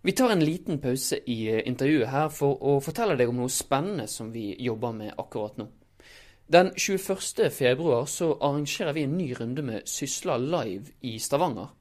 Vi 0.04 0.14
tar 0.16 0.32
en 0.32 0.44
liten 0.44 0.80
pause 0.80 1.18
i 1.28 1.38
intervjuet 1.60 2.08
her 2.12 2.30
for 2.32 2.62
å 2.62 2.78
fortelle 2.84 3.18
deg 3.18 3.28
om 3.28 3.42
noe 3.42 3.52
spennende 3.52 4.06
som 4.08 4.30
vi 4.32 4.52
jobber 4.62 4.96
med 4.96 5.12
akkurat 5.18 5.58
nå. 5.60 5.68
Den 6.46 6.72
21. 6.76 7.50
februar 7.50 8.06
så 8.06 8.34
arrangerer 8.36 8.92
vi 8.92 9.02
en 9.02 9.16
ny 9.18 9.30
runde 9.34 9.62
med 9.64 9.88
Sysla 9.88 10.36
Live 10.36 10.92
i 11.00 11.18
Stavanger. 11.18 11.72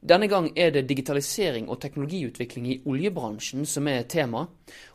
Denne 0.00 0.30
gang 0.32 0.48
er 0.56 0.70
det 0.72 0.86
digitalisering 0.88 1.66
og 1.68 1.80
teknologiutvikling 1.82 2.66
i 2.72 2.78
oljebransjen 2.88 3.66
som 3.68 3.88
er 3.88 4.06
tema. 4.08 4.46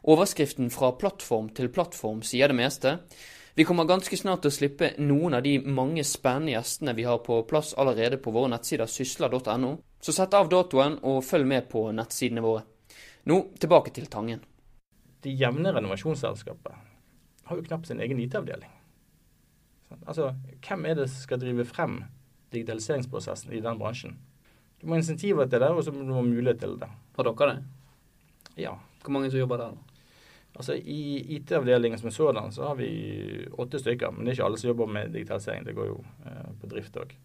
Overskriften 0.04 0.70
'Fra 0.70 0.92
plattform 0.98 1.50
til 1.50 1.70
plattform' 1.70 2.24
sier 2.24 2.48
det 2.48 2.56
meste. 2.56 3.00
Vi 3.56 3.64
kommer 3.64 3.86
ganske 3.86 4.18
snart 4.18 4.42
til 4.42 4.50
å 4.50 4.56
slippe 4.56 4.90
noen 4.98 5.34
av 5.34 5.44
de 5.44 5.60
mange 5.60 6.04
spennende 6.04 6.52
gjestene 6.52 6.96
vi 6.96 7.04
har 7.04 7.18
på 7.20 7.44
plass 7.48 7.74
allerede 7.78 8.18
på 8.18 8.32
våre 8.32 8.50
nettsider 8.50 8.86
sysla.no, 8.86 9.78
så 10.02 10.12
sett 10.12 10.34
av 10.34 10.50
datoen 10.50 11.00
og 11.04 11.24
følg 11.24 11.48
med 11.48 11.70
på 11.70 11.92
nettsidene 11.92 12.42
våre. 12.42 12.64
Nå 13.26 13.54
tilbake 13.60 13.94
til 13.94 14.08
Tangen. 14.08 14.44
De 15.22 15.30
jevne 15.30 15.72
renovasjonsselskapet 15.72 16.74
har 17.44 17.56
jo 17.56 17.64
knapt 17.64 17.88
sin 17.88 18.00
egen 18.00 18.20
IT-avdeling. 18.20 18.70
Altså, 20.06 20.34
hvem 20.68 20.86
er 20.86 20.96
det 20.96 21.10
som 21.10 21.22
skal 21.22 21.40
drive 21.40 21.66
frem 21.66 22.04
digitaliseringsprosessen 22.52 23.54
i 23.54 23.62
den 23.62 23.80
bransjen? 23.80 24.18
Du 24.82 24.88
må 24.88 24.96
ha 24.96 25.02
insentiver 25.02 25.48
til 25.50 25.64
det, 25.64 25.72
og 25.72 25.84
så 25.84 25.94
må 25.94 26.06
du 26.06 26.14
ha 26.16 26.24
mulighet 26.26 26.62
til 26.62 26.78
det. 26.82 26.90
Har 27.18 27.28
dere 27.30 27.52
det? 27.52 27.64
Ja. 28.60 28.76
Hvor 29.04 29.14
mange 29.14 29.32
som 29.32 29.40
jobber 29.40 29.62
der? 29.62 29.78
Altså 30.56 30.74
I 30.74 31.36
IT-avdelingen 31.36 32.00
som 32.00 32.12
sådan 32.12 32.52
så 32.52 32.68
har 32.68 32.76
vi 32.76 33.48
åtte 33.52 33.80
stykker. 33.80 34.12
Men 34.12 34.26
det 34.26 34.32
er 34.32 34.38
ikke 34.38 34.46
alle 34.46 34.60
som 34.60 34.68
jobber 34.68 34.86
med 34.86 35.14
digitalisering. 35.14 35.66
Det 35.66 35.76
går 35.76 35.90
jo 35.92 35.98
eh, 36.26 36.52
på 36.62 36.70
drift 36.72 37.00
òg. 37.02 37.16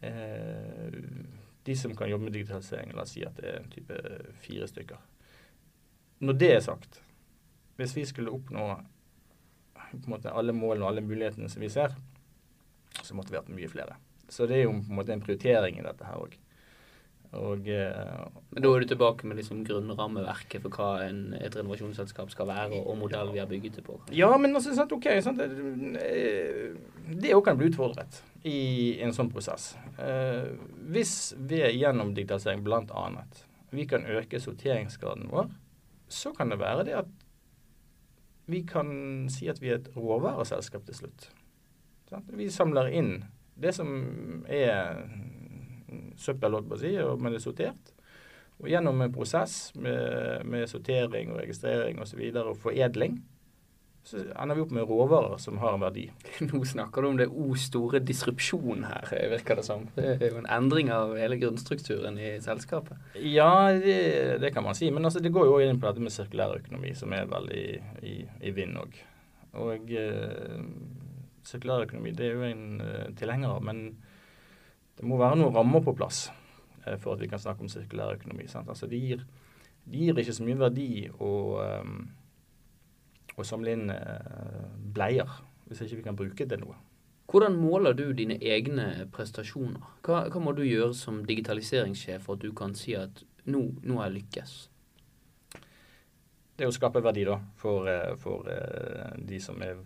Eh, 0.00 1.00
de 1.62 1.76
som 1.76 1.96
kan 1.96 2.10
jobbe 2.10 2.24
med 2.24 2.32
digitalisering, 2.32 2.94
la 2.96 3.04
oss 3.04 3.12
si 3.14 3.24
at 3.26 3.36
det 3.38 3.50
er 3.50 3.58
en 3.60 3.70
type 3.70 3.98
fire 4.42 4.68
stykker. 4.68 5.02
Når 6.22 6.38
det 6.38 6.50
er 6.54 6.64
sagt, 6.64 7.02
hvis 7.76 7.96
vi 7.96 8.06
skulle 8.08 8.32
oppnå 8.34 8.66
på 9.92 9.98
en 9.98 10.10
måte 10.14 10.32
alle 10.32 10.54
målene 10.56 10.86
og 10.86 10.92
alle 10.92 11.04
mulighetene 11.04 11.50
som 11.52 11.62
vi 11.62 11.70
ser, 11.70 11.94
så 13.02 13.14
måtte 13.14 13.34
vi 13.34 13.38
hatt 13.38 13.52
mye 13.52 13.68
flere. 13.70 13.98
Så 14.32 14.46
det 14.48 14.58
er 14.58 14.64
jo 14.64 14.74
på 14.78 14.90
en 14.90 14.98
måte 14.98 15.12
en 15.14 15.22
prioritering 15.22 15.78
i 15.78 15.84
dette 15.84 16.08
her 16.08 16.18
òg. 16.18 16.38
Og, 17.32 17.68
eh, 17.68 18.24
Men 18.50 18.62
da 18.62 18.68
er 18.68 18.82
du 18.82 18.90
tilbake 18.90 19.26
med 19.26 19.38
liksom 19.40 19.62
grunnrammeverket 19.64 20.60
for 20.60 20.76
hva 20.76 20.88
en, 21.06 21.32
et 21.38 21.54
renovasjonsselskap 21.56 22.30
skal 22.30 22.50
være, 22.50 22.82
og 22.82 22.98
modell 23.00 23.32
vi 23.32 23.40
har 23.40 23.48
bygget 23.48 23.78
det 23.80 23.84
på? 23.86 23.96
Ja, 24.12 24.28
men 24.36 24.52
altså, 24.54 24.74
sant, 24.76 24.92
ok, 24.92 25.08
sant, 25.24 25.40
det 25.40 27.32
òg 27.32 27.44
kan 27.46 27.56
bli 27.56 27.70
utfordret 27.72 28.20
i 28.44 29.00
en 29.00 29.16
sånn 29.16 29.32
prosess. 29.32 29.72
Eh, 29.96 30.52
hvis 30.92 31.32
vi 31.38 31.62
gjennom 31.78 32.12
digitalisering 32.12 32.64
bl.a. 32.66 33.08
vi 33.72 33.88
kan 33.88 34.04
øke 34.04 34.40
sorteringsgraden 34.42 35.30
vår, 35.32 35.48
så 36.12 36.34
kan 36.36 36.52
det 36.52 36.60
være 36.60 36.84
det 36.90 36.98
at 37.00 37.12
vi 38.52 38.60
kan 38.68 38.90
si 39.32 39.48
at 39.48 39.62
vi 39.62 39.70
er 39.72 39.80
et 39.80 39.92
råvareselskap 39.96 40.84
til 40.84 40.98
slutt. 40.98 41.30
Vi 42.28 42.50
samler 42.52 42.90
inn 42.92 43.22
det 43.56 43.72
som 43.72 44.44
er 44.50 45.06
søppel, 46.20 46.56
holdt 46.56 46.70
på 46.70 46.78
å 46.78 46.82
si, 46.82 46.94
men 46.96 47.32
det 47.32 47.40
er 47.40 47.44
sortert. 47.46 47.92
Og 48.62 48.70
gjennom 48.70 49.00
en 49.02 49.12
prosess 49.12 49.72
med, 49.74 50.46
med 50.46 50.68
sortering 50.70 51.32
og 51.32 51.40
registrering 51.42 51.98
osv. 52.02 52.20
Og, 52.20 52.36
så 52.36 52.44
og 52.52 52.58
foredling, 52.62 53.16
så 54.06 54.18
ender 54.34 54.58
vi 54.58 54.62
opp 54.64 54.72
med 54.74 54.86
råvarer 54.86 55.38
som 55.38 55.58
har 55.62 55.76
en 55.76 55.82
verdi. 55.84 56.08
Nå 56.48 56.62
snakker 56.66 57.02
du 57.02 57.08
om 57.08 57.18
det 57.18 57.28
O 57.30 57.52
store 57.58 58.00
disrupsjon 58.02 58.86
her, 58.88 59.12
virker 59.30 59.58
det 59.58 59.66
som. 59.66 59.84
Det 59.94 60.16
er 60.16 60.32
jo 60.34 60.40
en 60.40 60.50
endring 60.50 60.90
av 60.94 61.14
hele 61.18 61.38
grunnstrukturen 61.38 62.18
i 62.18 62.32
selskapet. 62.42 62.98
Ja, 63.22 63.70
det, 63.74 64.40
det 64.42 64.52
kan 64.54 64.66
man 64.66 64.78
si. 64.78 64.90
Men 64.90 65.06
altså, 65.06 65.22
det 65.22 65.34
går 65.34 65.48
jo 65.50 65.60
inn 65.62 65.78
på 65.78 65.86
dette 65.88 66.02
med 66.02 66.14
sirkulær 66.14 66.58
økonomi, 66.58 66.94
som 66.98 67.14
er 67.14 67.30
veldig 67.30 67.64
i, 68.02 68.16
i 68.42 68.54
vind 68.54 68.78
òg. 68.82 68.98
Og 69.62 69.90
eh, 69.94 70.58
sirkulær 71.46 71.86
økonomi 71.86 72.14
det 72.16 72.26
er 72.26 72.38
jo 72.38 72.48
en 72.48 72.66
uh, 72.82 73.06
tilhenger 73.18 73.54
av, 73.54 73.62
men 73.66 73.84
det 74.98 75.08
må 75.08 75.20
være 75.20 75.38
noen 75.40 75.54
rammer 75.54 75.84
på 75.84 75.94
plass 75.96 76.26
uh, 76.86 76.96
for 76.96 77.14
at 77.14 77.22
vi 77.22 77.30
kan 77.30 77.40
snakke 77.42 77.64
om 77.64 77.70
sirkulær 77.72 78.18
økonomi. 78.18 78.48
Sant? 78.50 78.68
Altså, 78.68 78.88
det 78.90 79.00
gir, 79.00 79.22
det, 79.84 80.02
gir 80.02 80.18
ikke 80.24 80.36
så 80.36 80.46
mye 80.46 80.60
verdi 80.60 80.90
å 81.18 81.32
um, 81.62 82.02
å 83.36 83.44
samle 83.46 83.76
inn 83.76 83.92
eh, 83.92 84.64
bleier, 84.94 85.28
hvis 85.68 85.84
ikke 85.84 86.00
vi 86.00 86.06
kan 86.08 86.18
bruke 86.18 86.44
det 86.44 86.50
til 86.52 86.64
noe. 86.64 86.78
Hvordan 87.32 87.56
måler 87.56 87.96
du 87.96 88.10
dine 88.12 88.36
egne 88.44 89.06
prestasjoner? 89.14 89.80
Hva, 90.04 90.26
hva, 90.28 90.42
må 90.42 90.52
du 90.56 90.64
gjøre 90.66 90.92
som 90.96 91.22
digitaliseringssjef 91.24 92.26
for 92.26 92.36
at 92.36 92.44
du 92.44 92.52
kan 92.56 92.76
si 92.76 92.96
at 92.98 93.22
nå, 93.48 93.64
nå 93.80 94.00
har 94.00 94.10
jeg 94.10 94.18
lykkes? 94.18 94.56
Det 96.52 96.66
er 96.66 96.68
å 96.68 96.76
skape 96.76 97.00
verdi 97.02 97.24
da, 97.24 97.38
for, 97.56 97.88
eh, 97.88 98.12
for 98.20 98.50
eh, 98.52 99.16
de 99.24 99.40
som 99.40 99.60
er 99.64 99.80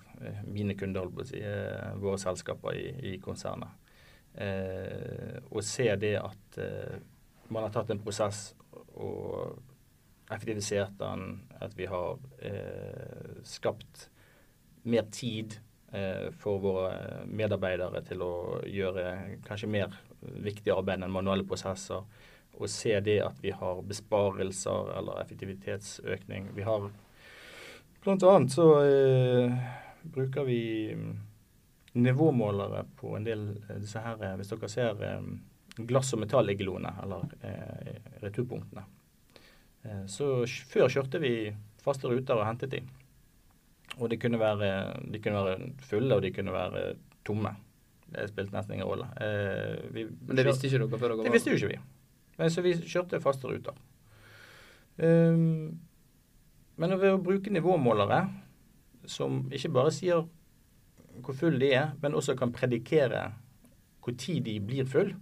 mine 0.50 0.74
kunder, 0.78 1.06
våre 1.06 2.18
selskaper 2.18 2.74
i, 2.74 2.86
i 3.12 3.18
konsernet. 3.22 3.85
Eh, 4.36 5.38
og 5.50 5.64
se 5.64 5.88
det 6.00 6.16
at 6.20 6.58
eh, 6.60 6.98
man 7.48 7.64
har 7.66 7.72
tatt 7.72 7.92
en 7.94 8.02
prosess 8.02 8.50
og 8.96 9.56
effektivisert 10.32 10.96
den, 10.98 11.40
at 11.62 11.76
vi 11.78 11.86
har 11.86 12.18
eh, 12.42 13.42
skapt 13.46 14.08
mer 14.86 15.06
tid 15.14 15.58
eh, 15.92 16.28
for 16.40 16.60
våre 16.62 17.24
medarbeidere 17.26 18.02
til 18.06 18.24
å 18.26 18.34
gjøre 18.66 19.06
kanskje 19.46 19.70
mer 19.70 19.94
viktig 20.20 20.74
arbeid 20.74 21.04
enn 21.04 21.14
manuelle 21.14 21.46
prosesser. 21.46 22.04
Og 22.56 22.70
se 22.72 22.94
det 23.04 23.18
at 23.20 23.38
vi 23.44 23.52
har 23.52 23.82
besparelser 23.84 24.92
eller 24.96 25.20
effektivitetsøkning. 25.20 26.54
Vi 26.56 26.64
har 26.66 26.88
blant 28.02 28.24
annet 28.24 28.54
så 28.54 28.68
eh, 28.86 29.56
bruker 30.14 30.46
vi 30.48 30.60
nivåmålere 31.96 32.84
på 32.98 33.14
en 33.16 33.26
del 33.26 33.48
eh, 33.66 33.78
disse 33.82 34.02
her 34.04 34.20
Hvis 34.38 34.52
dere 34.52 34.70
ser 34.72 35.02
eh, 35.04 35.30
glass- 35.76 36.12
og 36.16 36.22
metalligloene, 36.22 36.92
eller 37.04 37.26
eh, 37.44 37.98
returpunktene 38.24 38.84
Eh, 39.86 40.04
så 40.10 40.28
før 40.70 40.90
kjørte 40.92 41.20
vi 41.22 41.32
faste 41.84 42.10
ruter 42.10 42.38
og 42.38 42.46
hentet 42.48 42.78
inn. 42.78 42.88
Og 43.96 44.10
de 44.12 44.18
kunne, 44.20 44.40
være, 44.40 44.70
de 45.12 45.20
kunne 45.22 45.44
være 45.46 45.70
fulle, 45.88 46.16
og 46.16 46.24
de 46.24 46.32
kunne 46.34 46.54
være 46.54 46.86
tomme. 47.26 47.54
Det 48.12 48.28
spilte 48.30 48.54
nesten 48.54 48.76
ingen 48.76 48.88
rolle. 48.88 49.08
Eh, 49.22 49.84
vi, 49.94 50.06
Men 50.28 50.38
det 50.38 50.46
visste 50.48 50.68
ikke 50.68 50.82
dere 50.82 51.00
før 51.00 51.12
dere 51.12 51.18
var 51.20 51.28
Det 51.28 51.34
visste 51.36 51.52
jo 51.52 51.60
ikke 51.60 51.74
vi. 51.74 51.82
Men, 52.36 52.52
så 52.52 52.64
vi 52.64 52.74
kjørte 52.82 53.22
faste 53.24 53.48
ruter. 53.48 53.78
Um, 54.96 55.76
men 56.80 56.94
ved 57.00 57.14
å 57.14 57.20
bruke 57.20 57.52
nivåmålere, 57.52 58.22
som 59.08 59.44
ikke 59.52 59.72
bare 59.72 59.92
sier 59.94 60.24
hvor 61.24 61.36
full 61.36 61.60
de 61.60 61.72
er, 61.76 61.94
men 62.02 62.16
også 62.18 62.36
kan 62.38 62.52
predikere 62.54 63.28
hvor 64.04 64.14
tid 64.14 64.44
de 64.46 64.60
blir 64.62 64.86
full, 64.86 65.14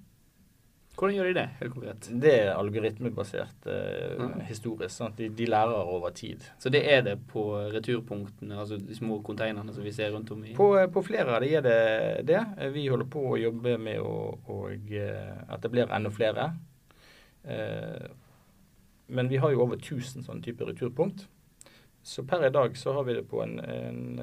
hvordan 0.94 1.16
gjør 1.16 1.26
de 1.26 1.34
det, 1.34 1.44
helt 1.58 1.72
konkret? 1.74 2.08
Det 2.22 2.32
er 2.32 2.48
algoritmebasert 2.54 3.66
eh, 3.66 4.20
mm. 4.20 4.34
historisk. 4.46 4.94
Sånn 4.94 5.16
de, 5.18 5.26
de, 5.34 5.48
lærer 5.50 5.90
over 5.90 6.14
tid. 6.14 6.44
Så 6.62 6.70
det 6.70 6.84
er 6.86 7.02
det 7.02 7.16
på 7.32 7.42
returpunktene, 7.74 8.60
altså 8.62 8.78
de 8.78 8.94
små 8.94 9.18
konteinerne 9.26 9.74
som 9.74 9.82
vi 9.82 9.92
ser 9.94 10.12
rundt 10.14 10.30
om 10.30 10.44
i 10.46 10.54
På, 10.54 10.70
på 10.94 11.02
flere 11.02 11.34
av 11.34 11.42
de 11.42 11.50
er 11.58 11.66
det 11.66 11.80
det. 12.30 12.44
Vi 12.76 12.86
holder 12.92 13.10
på 13.10 13.24
å 13.32 13.40
jobbe 13.40 13.74
med 13.82 13.98
å, 14.06 14.14
å 14.38 14.58
eh, 14.70 15.34
etablere 15.56 15.98
enda 15.98 16.14
flere. 16.14 16.46
Eh, 17.42 18.06
men 19.18 19.28
vi 19.32 19.42
har 19.42 19.50
jo 19.50 19.66
over 19.66 19.82
1000 19.82 20.28
sånne 20.28 20.46
typer 20.46 20.70
returpunkt. 20.70 21.26
Så 22.04 22.22
per 22.28 22.42
i 22.44 22.52
dag 22.52 22.76
så 22.76 22.92
har 22.92 23.04
vi 23.04 23.14
det 23.16 23.24
på 23.30 23.40
en, 23.40 23.56
en, 23.60 24.20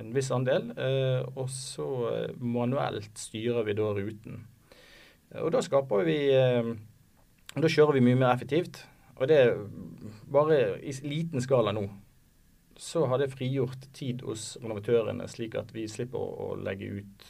en 0.00 0.10
viss 0.12 0.28
andel. 0.34 0.68
Eh, 0.76 1.24
og 1.32 1.48
så 1.50 1.86
eh, 2.10 2.34
manuelt 2.36 3.16
styrer 3.16 3.64
vi 3.64 3.74
da 3.78 3.88
ruten. 3.96 4.42
Og 5.40 5.48
da 5.54 5.62
skaper 5.64 6.04
vi 6.04 6.16
eh, 6.36 6.74
Da 7.56 7.70
kjører 7.72 7.96
vi 7.96 8.04
mye 8.04 8.18
mer 8.20 8.34
effektivt. 8.34 8.82
Og 9.16 9.32
det 9.32 9.38
er 9.46 9.56
bare 10.32 10.60
i 10.84 10.92
liten 11.06 11.40
skala 11.40 11.72
nå. 11.72 11.86
Så 12.76 13.06
har 13.08 13.20
det 13.20 13.32
frigjort 13.32 13.88
tid 13.96 14.24
hos 14.28 14.58
renovatørene, 14.60 15.24
slik 15.28 15.56
at 15.56 15.72
vi 15.72 15.86
slipper 15.88 16.20
å, 16.20 16.52
legge 16.56 16.88
ut 16.98 17.26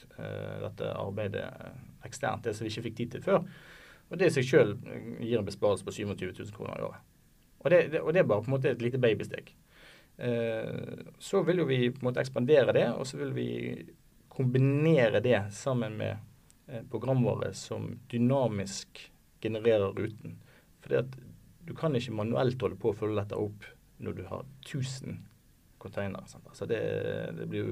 dette 0.62 0.92
arbeidet 0.94 1.48
eksternt, 2.06 2.46
det 2.46 2.54
som 2.56 2.64
vi 2.64 2.70
ikke 2.70 2.86
fikk 2.86 2.98
tid 3.00 3.16
til 3.16 3.24
før. 3.26 3.42
Og 4.10 4.18
det 4.18 4.30
i 4.30 4.36
seg 4.38 4.46
sjøl 4.46 4.76
gir 5.18 5.40
en 5.40 5.50
besparelse 5.50 5.84
på 5.84 5.94
27 5.98 6.30
000 6.30 6.54
kroner 6.54 6.78
i 6.78 6.86
året. 6.86 7.10
Og 7.62 7.74
det, 7.74 7.82
det, 7.92 8.00
og 8.00 8.14
det, 8.14 8.22
er 8.22 8.30
bare 8.30 8.46
på 8.46 8.50
en 8.50 8.56
måte 8.56 8.70
et 8.70 8.86
lite 8.86 9.02
babysteg. 9.02 9.52
Uh, 10.18 11.08
så 11.18 11.40
vil 11.46 11.62
jo 11.62 11.70
vi 11.70 11.86
på 11.90 12.02
en 12.02 12.10
måte 12.10 12.22
ekspandere 12.22 12.74
det, 12.76 12.88
og 12.92 13.06
så 13.08 13.18
vil 13.22 13.32
vi 13.36 13.48
kombinere 14.32 15.20
det 15.24 15.38
sammen 15.56 15.96
med 15.98 16.20
Eh, 16.72 16.82
programvare 16.90 17.54
som 17.54 17.98
dynamisk 18.10 19.12
genererer 19.40 19.92
ruten. 19.92 20.38
Fordi 20.80 20.96
at 20.96 21.16
du 21.66 21.74
kan 21.74 21.94
ikke 21.96 22.14
manuelt 22.14 22.62
holde 22.62 22.78
på 22.80 22.92
å 22.92 22.96
følge 22.96 23.18
dette 23.18 23.38
opp 23.38 23.66
når 24.02 24.16
du 24.16 24.22
har 24.28 24.46
1000 24.64 25.18
containere. 25.82 26.22
Altså 26.38 26.66
det, 26.70 26.80
det, 27.38 27.48
blir, 27.50 27.68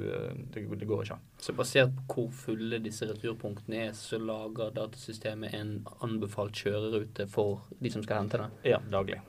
det, 0.52 0.64
det, 0.66 0.88
går 0.90 1.04
ikke 1.04 1.16
an. 1.16 1.24
Så 1.38 1.54
basert 1.54 1.94
på 2.10 2.26
hvor 2.26 2.34
fulle 2.34 2.82
disse 2.82 3.06
returpunktene 3.06 3.86
er, 3.86 3.92
så 3.94 4.18
lager 4.18 4.74
datasystemet 4.74 5.54
en 5.56 5.76
anbefalt 6.02 6.58
kjørerute 6.58 7.28
for 7.30 7.64
de 7.78 7.94
som 7.94 8.04
skal 8.04 8.24
hente 8.24 8.42
det? 8.42 8.74
Ja, 8.74 8.82
daglig. 8.90 9.20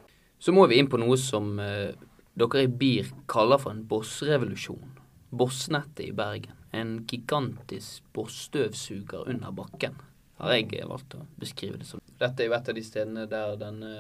Så 0.42 0.52
må 0.58 0.66
vi 0.68 0.82
inn 0.82 0.90
på 0.90 0.98
noe 0.98 1.16
som 1.22 1.54
eh, 1.62 1.94
dere 2.40 2.66
i 2.66 2.72
BIR 2.72 3.12
kaller 3.32 3.60
for 3.62 3.76
en 3.76 3.86
bossrevolusjon. 3.88 4.98
Bossnettet 5.32 6.06
i 6.08 6.16
Bergen 6.16 6.58
en 6.72 7.06
gigantisk 7.08 8.04
bossstøvsuger 8.16 9.28
under 9.30 9.52
bakken, 9.56 9.98
har 10.42 10.56
jeg 10.56 10.88
valgt 10.90 11.18
å 11.18 11.26
beskrive 11.40 11.80
det 11.82 11.88
som. 11.90 12.02
Dette 12.22 12.44
er 12.44 12.50
jo 12.50 12.56
et 12.56 12.70
av 12.72 12.78
de 12.78 12.84
stedene 12.86 13.26
der 13.30 13.56
denne, 13.60 13.92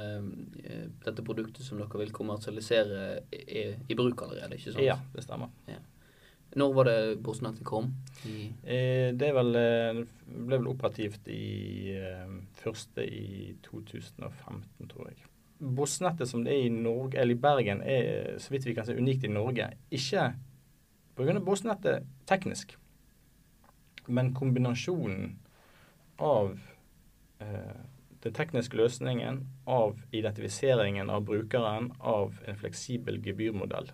eh, 0.63 0.87
dette 1.03 1.25
produktet 1.25 1.65
som 1.65 1.77
dere 1.81 2.01
vil 2.01 2.13
kommersialisere, 2.13 3.23
er 3.31 3.77
i 3.89 3.95
bruk 3.95 4.21
allerede, 4.23 4.55
ikke 4.55 4.73
sant? 4.73 4.85
Ja, 4.85 4.97
det 5.13 5.25
stemmer. 5.25 5.49
Ja. 5.67 5.79
Når 6.55 6.73
var 6.75 6.83
det 6.85 7.23
bossnettet 7.23 7.63
kom? 7.63 7.93
Eh, 8.25 9.11
det 9.15 9.33
vel, 9.33 9.55
eh, 9.55 10.03
ble 10.27 10.57
vel 10.57 10.67
operativt 10.67 11.27
i 11.27 11.95
første 12.53 13.05
i 13.05 13.55
2015, 13.63 14.87
tror 14.87 15.07
jeg. 15.07 15.30
Bossnettet 15.61 16.29
som 16.29 16.43
det 16.45 16.55
er 16.55 16.65
i 16.65 16.73
Norge, 16.73 17.19
eller 17.21 17.35
i 17.35 17.41
Bergen, 17.41 17.83
er 17.85 18.39
så 18.41 18.53
vidt 18.53 18.65
vi 18.65 18.73
kan 18.77 18.87
se 18.87 18.97
unikt 18.97 19.27
i 19.27 19.31
Norge. 19.31 19.69
Ikke 19.93 20.31
Pga. 21.15 21.39
bussnettet 21.39 22.07
teknisk. 22.25 22.77
Men 24.07 24.33
kombinasjonen 24.33 25.35
av 26.17 26.59
eh, 27.39 27.81
den 28.23 28.33
tekniske 28.33 28.77
løsningen, 28.77 29.41
av 29.65 30.01
identifiseringen 30.11 31.09
av 31.09 31.25
brukeren, 31.25 31.91
av 31.99 32.37
en 32.45 32.57
fleksibel 32.57 33.21
gebyrmodell, 33.21 33.91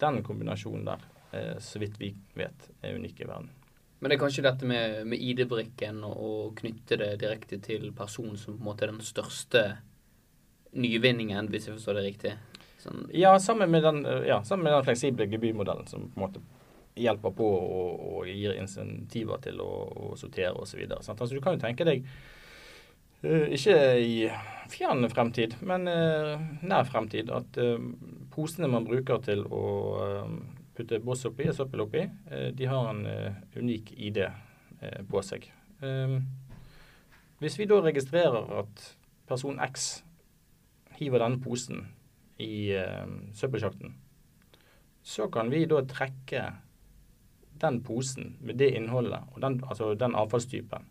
den 0.00 0.22
kombinasjonen 0.24 0.84
der, 0.84 1.06
eh, 1.32 1.56
så 1.58 1.80
vidt 1.80 2.00
vi 2.00 2.14
vet, 2.34 2.70
er 2.82 2.96
unik 2.96 3.20
i 3.20 3.28
verden. 3.28 3.50
Men 3.98 4.10
det 4.10 4.16
er 4.16 4.22
kanskje 4.22 4.44
dette 4.46 4.66
med, 4.68 5.06
med 5.10 5.18
ID-brikken 5.18 6.04
og, 6.06 6.18
og 6.22 6.58
knytte 6.60 7.00
det 7.00 7.16
direkte 7.20 7.58
til 7.62 7.90
personen 7.96 8.38
som 8.38 8.54
på 8.54 8.62
en 8.62 8.68
måte 8.70 8.86
er 8.86 8.92
den 8.92 9.02
største 9.02 9.62
nyvinningen, 10.72 11.48
hvis 11.52 11.68
jeg 11.68 11.78
forstår 11.78 12.00
det 12.00 12.06
riktig? 12.10 12.36
Sånn. 12.82 13.08
Ja, 13.14 13.32
sammen 13.42 13.70
med, 13.70 13.82
den, 13.82 14.04
ja, 14.26 14.42
sammen 14.46 14.68
med 14.68 14.76
den 14.76 14.86
fleksible 14.86 15.26
gebyrmodellen 15.30 15.88
som 15.90 16.06
på 16.12 16.20
en 16.20 16.26
måte 16.26 16.44
hjelper 16.98 17.34
på 17.34 17.46
og, 17.46 18.02
og 18.12 18.30
gir 18.30 18.56
insentiver 18.58 19.40
til 19.44 19.62
å, 19.62 19.70
å 20.08 20.16
sortere 20.18 20.54
osv. 20.58 20.82
Altså, 20.90 21.30
du 21.30 21.40
kan 21.44 21.56
jo 21.56 21.62
tenke 21.62 21.86
deg 21.88 22.06
uh, 23.24 23.46
ikke 23.54 23.78
i 24.02 24.14
fjern 24.72 25.06
fremtid, 25.12 25.56
men 25.66 25.88
uh, 25.90 26.34
nær 26.62 26.88
fremtid 26.88 27.32
at 27.34 27.60
uh, 27.62 27.78
posene 28.34 28.70
man 28.70 28.86
bruker 28.88 29.22
til 29.24 29.44
å 29.46 29.64
putte 30.78 31.00
boss 31.02 31.26
oppi 31.26 31.48
og 31.50 31.56
søppel 31.56 31.82
oppi, 31.82 32.04
de 32.54 32.66
har 32.70 32.92
en 32.92 33.00
unik 33.58 33.88
ID 33.98 34.20
på 35.10 35.22
seg. 35.26 35.48
hvis 37.42 37.56
vi 37.58 37.66
da 37.66 37.80
registrerer 37.82 38.52
at 38.60 38.84
person 39.26 39.58
X 39.58 39.88
hiver 40.98 41.22
denne 41.24 41.40
posen 41.42 41.86
i 42.42 42.74
uh, 42.76 43.06
søppelsjakten, 43.34 43.96
så 45.02 45.28
kan 45.32 45.50
vi 45.50 45.64
da 45.70 45.80
trekke 45.88 46.44
den 47.58 47.80
posen 47.82 48.36
med 48.40 48.58
det 48.60 48.70
innholdet, 48.76 49.24
og 49.34 49.42
den, 49.42 49.58
altså 49.66 49.94
den 49.98 50.14
avfallstypen, 50.18 50.86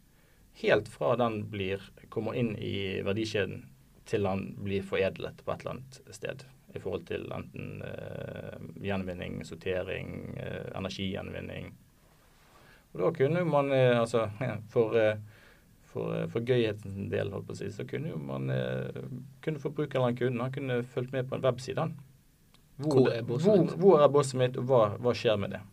helt 0.62 0.90
fra 0.92 1.16
den 1.20 1.44
blir, 1.52 1.84
kommer 2.10 2.36
inn 2.36 2.56
i 2.60 3.00
verdikjeden 3.06 3.66
til 4.08 4.24
den 4.28 4.54
blir 4.64 4.86
foredlet 4.88 5.44
på 5.44 5.54
et 5.54 5.64
eller 5.64 5.78
annet 5.78 6.16
sted. 6.16 6.48
i 6.76 6.80
forhold 6.80 7.06
til 7.08 7.24
enten 7.34 7.82
eh, 7.82 8.58
gjenvinning, 8.84 9.40
sortering, 9.48 10.36
eh, 10.38 10.68
energigjenvinning. 10.76 11.72
Og 12.94 13.00
da 13.02 13.12
kunne 13.16 13.44
man 13.48 13.72
eh, 13.72 14.00
altså 14.00 14.28
for, 14.74 14.94
eh, 15.00 15.18
for, 15.92 16.16
eh, 16.16 16.28
for 16.32 16.46
gøyhetens 16.46 17.10
del, 17.12 17.32
holdt 17.34 17.48
på 17.50 17.56
å 17.56 17.60
si, 17.60 17.70
så 17.74 17.86
kunne 17.88 18.12
jo 18.12 18.20
man 18.22 18.52
kunne 19.44 19.64
forbrukeren 19.64 20.18
kunden 20.18 20.44
han 20.44 20.54
kunne 20.56 20.82
fulgt 20.84 21.16
med 21.16 21.30
på 21.30 21.38
en 21.38 21.46
webside. 21.46 21.90
Hvor, 22.78 22.94
hvor, 22.94 23.10
er 23.10 23.24
hvor, 23.26 23.72
hvor, 23.82 24.02
er 24.04 24.12
bosset 24.14 24.38
mitt, 24.38 24.58
og 24.60 24.70
hva, 24.70 24.82
hva, 25.02 25.14
skjer 25.18 25.40
med 25.42 25.56
det? 25.56 25.64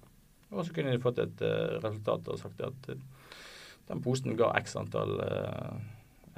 Og 0.55 0.64
så 0.64 0.72
kunne 0.72 0.94
de 0.94 1.03
fått 1.03 1.18
et 1.20 1.42
uh, 1.44 1.77
resultat 1.83 2.31
og 2.33 2.38
sagt 2.40 2.62
at 2.64 2.87
uh, 2.88 3.03
den 3.90 4.00
posen 4.00 4.38
ga 4.38 4.53
x 4.57 4.77
antall 4.81 5.18
uh, 5.20 5.74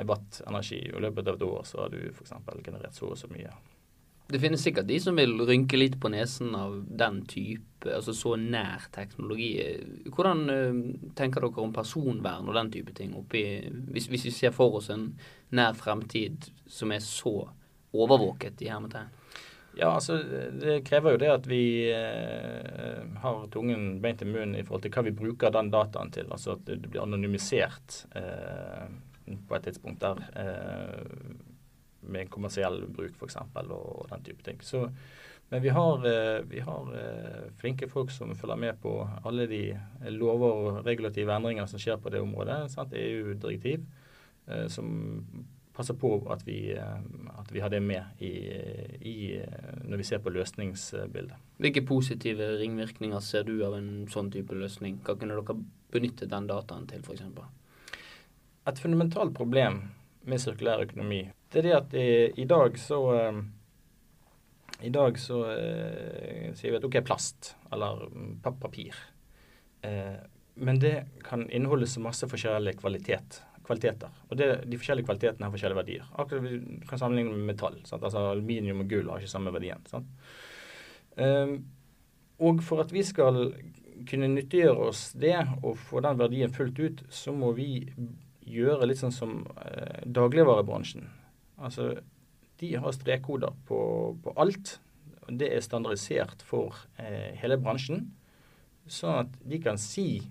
watt 0.08 0.40
energi. 0.48 0.80
Og 0.90 0.98
I 0.98 1.04
løpet 1.04 1.28
av 1.28 1.38
et 1.38 1.44
år 1.46 1.62
så 1.68 1.84
har 1.84 1.94
du 1.94 2.00
f.eks. 2.10 2.34
generert 2.64 2.98
så 2.98 3.12
og 3.12 3.20
så 3.20 3.30
mye. 3.30 3.52
Det 4.26 4.40
finnes 4.42 4.62
sikkert 4.62 4.88
de 4.88 4.96
som 4.98 5.18
vil 5.18 5.36
rynke 5.46 5.78
litt 5.78 6.00
på 6.02 6.10
nesen 6.10 6.54
av 6.58 6.80
den 6.98 7.20
type, 7.30 7.86
altså 7.86 8.14
så 8.16 8.34
nær 8.40 8.88
teknologi. 8.94 9.52
Hvordan 10.10 10.40
uh, 10.50 10.80
tenker 11.18 11.46
dere 11.46 11.62
om 11.62 11.74
personvern 11.74 12.48
og 12.50 12.58
den 12.58 12.72
type 12.74 12.94
ting 12.96 13.14
oppi 13.14 13.44
hvis, 13.92 14.08
hvis 14.10 14.26
vi 14.26 14.34
ser 14.34 14.56
for 14.56 14.80
oss 14.80 14.90
en 14.90 15.12
nær 15.54 15.78
fremtid 15.78 16.50
som 16.66 16.90
er 16.90 17.04
så 17.04 17.36
overvåket 17.94 18.66
i 18.66 18.72
hermetegn? 18.72 19.14
Ja, 19.76 19.90
altså 19.92 20.16
Det 20.60 20.80
krever 20.88 21.14
jo 21.14 21.20
det 21.20 21.28
at 21.28 21.46
vi 21.50 21.62
eh, 21.92 23.02
har 23.20 23.42
tungen 23.52 23.98
beint 24.00 24.22
i 24.24 24.28
munnen 24.28 24.56
i 24.56 24.64
forhold 24.64 24.86
til 24.86 24.94
hva 24.94 25.04
vi 25.04 25.16
bruker 25.16 25.52
den 25.52 25.68
dataen 25.72 26.12
til. 26.14 26.30
Altså 26.32 26.54
at 26.56 26.64
det 26.64 26.88
blir 26.88 27.04
anonymisert 27.04 28.06
eh, 28.16 28.86
på 29.26 29.58
et 29.58 29.68
tidspunkt 29.68 30.00
der 30.00 30.22
eh, 30.32 31.04
med 32.06 32.24
en 32.24 32.32
kommersiell 32.32 32.82
bruk 32.88 33.16
f.eks. 33.18 33.38
og 33.66 34.06
den 34.10 34.26
type 34.26 34.42
ting. 34.46 34.60
Så, 34.62 34.86
men 35.50 35.62
vi 35.62 35.68
har, 35.68 36.06
eh, 36.06 36.40
vi 36.50 36.60
har, 36.60 36.94
eh, 36.94 37.50
flinke 37.60 37.88
folk 37.88 38.10
som 38.10 38.34
følger 38.34 38.56
med 38.56 38.80
på 38.82 38.94
alle 39.24 39.46
de 39.46 39.62
lover 40.10 40.52
og 40.52 40.86
regulative 40.86 41.34
endringer 41.36 41.66
som 41.66 41.82
skjer 41.82 42.00
på 42.02 42.10
det 42.10 42.20
området. 42.20 42.74
EU-direktiv 42.92 43.84
eh, 44.48 44.66
som 44.68 45.46
passer 45.76 45.94
på 45.94 46.10
at 46.32 46.42
vi, 46.46 46.72
eh, 46.72 47.00
at 47.38 47.52
vi 47.52 47.60
har 47.60 47.70
det 47.70 47.82
med 47.84 48.22
i, 48.24 48.32
i, 49.00 49.16
når 49.84 50.00
vi 50.00 50.08
ser 50.08 50.22
på 50.24 50.32
løsningsbildet. 50.32 51.36
Hvilke 51.60 51.84
positive 51.86 52.56
ringvirkninger 52.60 53.20
ser 53.20 53.44
du 53.46 53.60
av 53.66 53.76
en 53.78 54.08
sånn 54.12 54.32
type 54.32 54.56
løsning? 54.56 55.00
Hva 55.04 55.18
kunne 55.18 55.36
dere 55.36 55.58
benyttet 55.92 56.32
den 56.32 56.48
dataen 56.48 56.88
til, 56.90 57.04
f.eks.? 57.04 57.22
Et 58.66 58.82
fundamentalt 58.82 59.34
problem 59.36 59.84
med 60.26 60.42
sirkulær 60.42 60.84
økonomi, 60.86 61.22
det 61.52 61.62
er 61.62 61.66
det 61.66 61.74
at 61.76 61.94
i, 61.96 62.08
i 62.42 62.46
dag 62.50 62.78
så 62.80 63.00
eh, 63.14 63.42
i 64.84 64.90
dag 64.92 65.18
så 65.18 65.42
eh, 65.54 66.48
sier 66.56 66.74
vi 66.74 66.78
at 66.80 66.84
OK, 66.84 66.98
plast 67.06 67.54
eller 67.72 68.06
papir. 68.60 68.96
Eh, 69.86 70.16
men 70.60 70.80
det 70.80 70.96
kan 71.24 71.46
inneholde 71.50 71.88
så 71.88 72.02
masse 72.04 72.28
forskjellig 72.28 72.76
kvalitet 72.80 73.40
kvaliteter. 73.66 74.12
Og 74.30 74.38
det, 74.38 74.48
De 74.70 74.78
forskjellige 74.78 75.06
kvalitetene 75.08 75.46
har 75.46 75.54
forskjellige 75.54 75.80
verdier. 75.80 76.04
Akkurat 76.14 76.44
Vi 76.44 76.82
kan 76.88 77.00
sammenligne 77.00 77.34
med 77.34 77.48
metall. 77.50 77.80
Sant? 77.84 78.04
Altså 78.04 78.22
Aluminium 78.30 78.84
og 78.84 78.90
gull 78.90 79.10
har 79.10 79.22
ikke 79.22 79.32
samme 79.32 79.52
verdien. 79.54 79.82
Um, 81.16 81.56
og 82.38 82.62
for 82.62 82.84
at 82.84 82.92
vi 82.92 83.02
skal 83.06 83.54
kunne 84.06 84.28
nyttiggjøre 84.28 84.90
oss 84.90 85.08
det 85.16 85.38
og 85.62 85.78
få 85.80 86.02
den 86.04 86.18
verdien 86.20 86.52
fullt 86.52 86.78
ut, 86.78 87.02
så 87.10 87.32
må 87.32 87.52
vi 87.56 87.88
gjøre 88.46 88.86
litt 88.88 89.00
sånn 89.00 89.14
som 89.14 89.40
eh, 89.62 90.02
dagligvarebransjen. 90.06 91.06
Altså, 91.56 91.92
de 92.60 92.72
har 92.80 92.94
strekkoder 92.94 93.56
på, 93.68 93.80
på, 94.22 94.34
alt. 94.40 94.78
Det 95.26 95.50
er 95.52 95.64
standardisert 95.64 96.44
for 96.46 96.76
eh, 97.02 97.34
hele 97.40 97.58
bransjen. 97.60 98.06
Sånn 98.86 99.24
at 99.24 99.38
de 99.42 99.60
kan 99.62 99.80
si 99.80 100.22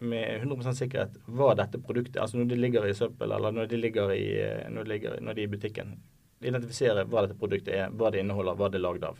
med 0.00 0.46
100 0.46 0.76
sikkerhet 0.78 1.16
hva 1.28 1.50
dette 1.58 1.76
produktet 1.82 2.22
Altså 2.22 2.38
når 2.38 2.46
de 2.48 2.56
ligger 2.56 2.86
i 2.88 2.94
søppel, 2.96 3.34
eller 3.36 3.52
når 3.52 3.66
de 3.68 3.80
ligger 3.80 4.14
i, 4.14 4.28
når 4.72 4.86
de, 4.86 4.92
ligger, 4.94 5.18
når 5.20 5.36
de 5.36 5.42
er 5.42 5.50
i 5.50 5.52
butikken. 5.56 5.98
Identifisere 6.40 7.04
hva 7.04 7.26
dette 7.26 7.36
produktet 7.36 7.74
er, 7.76 7.90
hva 7.92 8.08
det 8.12 8.22
inneholder, 8.22 8.56
hva 8.56 8.70
det 8.72 8.80
er 8.80 8.86
lagd 8.86 9.04
av. 9.10 9.18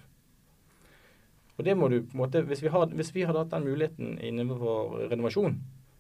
Og 1.58 1.66
det 1.66 1.74
må 1.76 1.90
du 1.92 1.98
på 2.00 2.14
en 2.16 2.22
måte, 2.22 2.40
Hvis 2.48 2.62
vi, 2.64 2.70
hadde, 2.72 2.96
hvis 2.96 3.12
vi 3.12 3.26
hadde 3.28 3.42
hatt 3.42 3.52
den 3.52 3.66
muligheten 3.68 4.14
innenfor 4.24 5.10
renovasjon, 5.10 5.58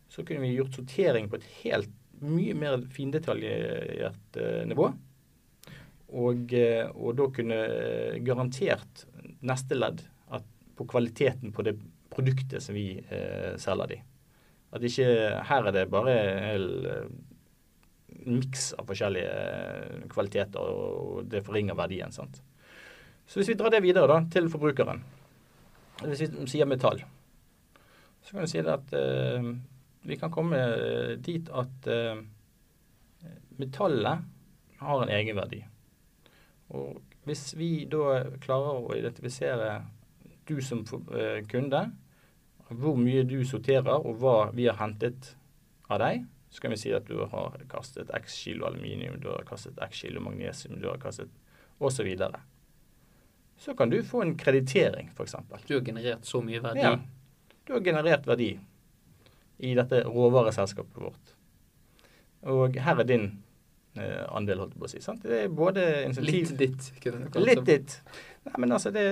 så 0.08 0.24
kunne 0.24 0.46
vi 0.46 0.54
gjort 0.54 0.78
sortering 0.78 1.28
på 1.28 1.36
et 1.36 1.48
helt 1.60 1.92
mye 2.24 2.56
mer 2.58 2.82
findetaljert 2.92 4.40
uh, 4.40 4.62
nivå. 4.68 4.90
Og, 6.10 6.52
uh, 6.52 6.90
og, 6.96 7.14
da 7.18 7.28
kunne 7.36 7.60
garantert 8.26 9.06
neste 9.46 9.78
ledd 9.78 10.02
at, 10.34 10.46
på 10.76 10.86
kvaliteten 10.90 11.54
på 11.54 11.64
det 11.66 11.76
produktet 12.10 12.62
som 12.62 12.74
vi 12.74 12.98
eh, 13.08 13.56
selger 13.60 13.94
de. 13.94 13.98
At 14.74 14.84
ikke 14.86 15.08
her 15.48 15.68
er 15.68 15.74
det 15.74 15.90
bare 15.90 16.16
en 16.18 16.44
hel 16.44 16.66
eh, 16.90 17.06
miks 18.26 18.70
av 18.78 18.90
forskjellige 18.90 19.30
eh, 19.30 20.04
kvaliteter, 20.10 20.60
og 20.60 21.30
det 21.30 21.44
forringer 21.46 21.78
verdien. 21.78 22.12
sant? 22.12 22.42
Så 23.26 23.40
hvis 23.40 23.52
vi 23.52 23.58
drar 23.58 23.72
det 23.72 23.82
videre 23.84 24.10
da, 24.10 24.20
til 24.32 24.50
forbrukeren, 24.50 25.02
hvis 26.02 26.24
vi 26.26 26.48
sier 26.50 26.68
metall, 26.68 27.02
så 28.24 28.34
kan 28.34 28.44
vi 28.44 28.50
si 28.50 28.60
at 28.60 28.94
uh, 28.96 29.46
vi 30.02 30.16
kan 30.16 30.32
komme 30.32 30.58
dit 31.20 31.48
at 31.52 31.88
uh, 31.90 32.20
metallet 33.60 34.24
har 34.80 35.02
en 35.02 35.12
egenverdi. 35.12 35.60
Og 36.72 37.00
hvis 37.28 37.50
vi 37.58 37.84
da 37.90 38.22
klarer 38.40 38.80
å 38.80 38.94
identifisere 38.96 39.72
du 40.48 40.58
som 40.64 40.84
uh, 40.84 41.40
kunde 41.50 41.88
hvor 42.70 42.94
mye 42.94 43.24
du 43.26 43.40
sorterer, 43.44 43.96
og 43.98 44.20
hva 44.22 44.52
vi 44.54 44.68
har 44.68 44.78
hentet 44.78 45.32
av 45.90 45.98
deg, 46.04 46.22
så 46.50 46.62
kan 46.62 46.70
vi 46.74 46.78
si 46.78 46.92
at 46.94 47.06
du 47.08 47.16
har 47.30 47.58
kastet 47.70 48.10
x 48.14 48.36
kilo 48.44 48.68
aluminium, 48.68 49.18
du 49.22 49.26
har 49.30 49.42
kastet 49.46 49.78
x 49.82 50.04
kilo 50.04 50.22
magnesium, 50.22 50.78
du 50.78 50.86
har 50.86 51.00
kastet 51.02 51.30
osv. 51.82 52.10
Så, 52.14 52.30
så 53.58 53.74
kan 53.74 53.90
du 53.90 53.98
få 54.06 54.22
en 54.22 54.36
kreditering, 54.38 55.10
f.eks. 55.14 55.34
Du 55.66 55.76
har 55.76 55.84
generert 55.86 56.26
så 56.26 56.42
mye 56.46 56.62
verdi? 56.62 56.86
Ja. 56.86 56.94
Du 57.66 57.74
har 57.74 57.84
generert 57.86 58.26
verdi 58.26 58.52
i 59.66 59.74
dette 59.78 60.02
råvareselskapet 60.06 60.98
vårt. 61.04 61.36
Og 62.50 62.76
her 62.80 63.02
er 63.02 63.08
din 63.08 63.26
eh, 63.98 64.24
andel, 64.32 64.64
holdt 64.64 64.76
jeg 64.76 64.82
på 64.82 64.88
å 64.88 64.92
si. 64.92 65.02
Sant? 65.04 65.24
Det 65.26 65.44
er 65.44 65.54
både 65.54 65.86
insentiv 66.06 66.34
Litt 66.34 66.52
ditt, 66.58 66.90
kunne 67.04 67.24
du 67.24 67.32
kalt 67.32 67.40
det. 67.40 67.48
Litt 67.48 67.64
ditt. 67.68 67.96
Nei, 68.48 68.56
men 68.64 68.76
altså, 68.76 68.92
det 68.94 69.06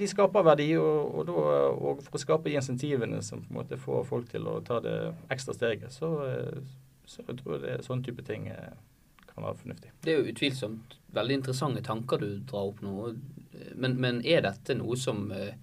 de 0.00 0.06
skaper 0.08 0.44
verdi, 0.46 0.68
og, 0.78 1.16
og, 1.18 1.24
da, 1.28 1.40
og, 1.72 2.04
for 2.06 2.16
å 2.16 2.22
skape 2.22 2.48
de 2.48 2.56
insentivene 2.60 3.18
som 3.26 3.42
på 3.42 3.52
en 3.52 3.58
måte 3.58 3.78
får 3.80 4.06
folk 4.08 4.30
til 4.30 4.46
å 4.48 4.60
ta 4.64 4.78
det 4.84 4.94
ekstra 5.34 5.56
steget, 5.56 5.92
så, 5.92 6.12
så 7.10 7.24
jeg 7.24 7.40
tror 7.40 7.56
jeg 7.56 7.64
det, 7.64 7.74
er 7.74 7.84
sånn 7.86 8.04
type 8.06 8.24
ting 8.26 8.46
eh, 8.52 8.70
kan 9.26 9.44
være 9.44 9.58
fornuftig. 9.64 9.92
Det 10.04 10.14
er 10.14 10.20
jo 10.20 10.32
utvilsomt 10.32 10.96
veldig 11.16 11.40
interessante 11.40 11.82
tanker 11.86 12.22
du 12.22 12.30
drar 12.46 12.70
opp 12.70 12.80
nå. 12.84 13.10
Men, 13.74 13.98
men 14.00 14.22
er 14.22 14.44
dette 14.46 14.76
noe 14.78 14.96
som 14.98 15.26
eh, 15.34 15.58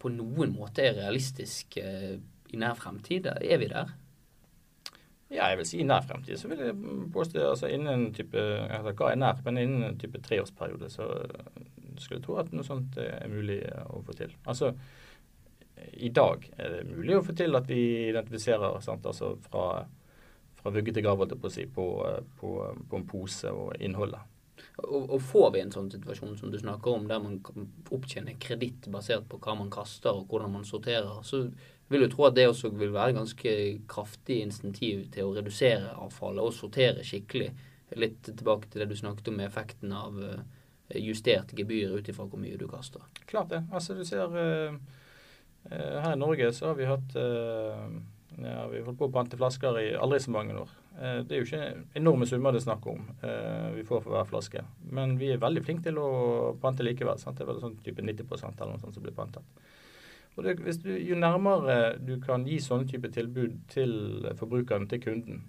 på 0.00 0.12
noen 0.12 0.54
måte 0.56 0.84
er 0.86 0.96
realistisk 0.96 1.76
eh, 1.80 2.16
i 2.50 2.60
nær 2.60 2.78
fremtid? 2.78 3.28
Er 3.28 3.60
vi 3.60 3.68
der? 3.70 3.92
Ja, 5.30 5.46
jeg 5.52 5.60
vil 5.60 5.68
si 5.68 5.78
i 5.78 5.86
nær 5.86 6.02
fremtid. 6.02 6.38
Så 6.40 6.48
vil 6.50 6.62
jeg 6.64 6.74
påstå 7.14 7.44
altså 7.52 7.68
innen 7.70 8.08
type 8.16 8.40
altså, 8.40 8.94
Hva 8.98 9.12
er 9.12 9.20
nær? 9.20 9.44
Men 9.46 9.60
innen 9.62 9.84
en 9.86 10.00
type 10.00 10.18
treårsperiode 10.26 10.90
så 10.90 11.06
skulle 12.00 12.18
jeg 12.18 12.24
tro 12.24 12.40
at 12.40 12.50
noe 12.54 12.66
sånt 12.66 12.98
er 13.02 13.30
mulig 13.30 13.60
å 13.86 14.00
få 14.06 14.16
til. 14.18 14.32
Altså, 14.48 14.72
i 15.92 16.10
dag 16.16 16.44
er 16.58 16.74
det 16.74 16.88
mulig 16.90 17.16
å 17.18 17.24
få 17.24 17.36
til 17.36 17.56
at 17.56 17.68
vi 17.70 17.80
identifiserer 18.08 18.80
sant, 18.84 19.06
altså 19.06 19.34
fra, 19.46 19.84
fra 20.58 20.74
vugge 20.74 20.94
til 20.96 21.06
grav 21.06 21.22
på, 21.22 21.38
på, 21.38 21.52
på, 22.40 22.52
på, 22.90 22.98
en 22.98 23.08
pose 23.08 23.52
og 23.54 23.76
innholdet. 23.80 24.39
Og, 24.80 25.10
og, 25.10 25.18
får 25.22 25.50
vi 25.54 25.62
en 25.62 25.72
sånn 25.74 25.90
situasjon 25.92 26.36
som 26.38 26.52
du 26.52 26.58
snakker 26.60 26.94
om, 26.94 27.08
der 27.08 27.20
man 27.22 27.38
kan 27.44 27.68
opptjene 27.92 28.36
kreditt 28.40 28.88
basert 28.92 29.26
på 29.28 29.40
hva 29.42 29.56
man 29.58 29.72
kaster 29.72 30.14
og 30.16 30.30
hvordan 30.30 30.54
man 30.56 30.66
sorterer, 30.68 31.20
så 31.26 31.44
vil 31.90 32.06
du 32.06 32.12
tro 32.12 32.28
at 32.28 32.36
det 32.38 32.46
også 32.48 32.70
vil 32.78 32.94
være 32.94 33.16
ganske 33.18 33.52
kraftig 33.90 34.40
insentiv 34.44 35.08
til 35.14 35.26
å 35.26 35.34
redusere 35.36 35.96
avfallet 35.98 36.46
og 36.46 36.54
sortere 36.54 37.04
skikkelig. 37.06 37.50
Litt 37.98 38.22
tilbake 38.28 38.70
til 38.70 38.84
det 38.84 38.92
du 38.92 38.96
snakket 38.98 39.32
om 39.32 39.40
med 39.40 39.48
effekten 39.48 39.92
av 39.98 40.14
uh, 40.22 40.44
justert 40.94 41.50
gebyr 41.58 41.96
ut 41.98 42.08
ifra 42.08 42.28
hvor 42.30 42.38
mye 42.38 42.58
du 42.60 42.68
kaster. 42.70 43.02
Klart 43.26 43.50
det. 43.50 43.64
Altså 43.74 43.98
du 43.98 44.04
ser 44.06 44.30
uh, 44.30 44.78
Her 45.66 46.14
i 46.14 46.20
Norge 46.20 46.52
så 46.54 46.70
har 46.70 46.78
vi 46.78 46.86
hatt 46.88 47.16
ja, 48.44 48.66
Vi 48.70 48.82
holdt 48.84 48.98
på 49.00 49.08
å 49.08 49.12
pante 49.14 49.38
flasker 49.38 49.78
i 49.80 49.88
aldri 49.96 50.20
så 50.22 50.32
mange 50.34 50.56
år. 50.56 50.70
Uh, 50.96 51.20
det 51.26 51.36
er 51.36 51.40
jo 51.40 51.48
ikke 51.48 52.00
enorme 52.00 52.28
summer 52.28 52.54
det 52.54 52.62
er 52.62 52.66
snakk 52.68 52.86
om 52.90 53.04
vi 53.76 53.84
får 53.86 54.04
for 54.04 54.14
hver 54.14 54.30
flaske. 54.30 54.64
Men 54.96 55.16
vi 55.20 55.32
er 55.34 55.42
veldig 55.42 55.62
flinke 55.66 55.86
til 55.88 56.00
å 56.00 56.08
pante 56.62 56.86
likevel. 56.86 57.20
Sant? 57.20 57.38
Det 57.38 57.46
er 57.46 57.52
vel 57.52 57.62
sånn 57.62 57.78
type 57.84 58.02
90 58.04 58.26
eller 58.26 58.72
noe 58.72 58.82
sånt 58.82 58.96
som 58.96 59.04
blir 59.04 59.16
pantet. 59.16 59.62
Og 60.36 60.44
det, 60.46 60.56
du, 60.84 60.92
Jo 61.04 61.16
nærmere 61.18 61.96
du 62.00 62.14
kan 62.22 62.46
gi 62.48 62.60
sånne 62.62 62.88
type 62.88 63.10
tilbud 63.12 63.56
til 63.72 64.28
forbrukeren, 64.38 64.88
til 64.88 65.02
kunden, 65.02 65.42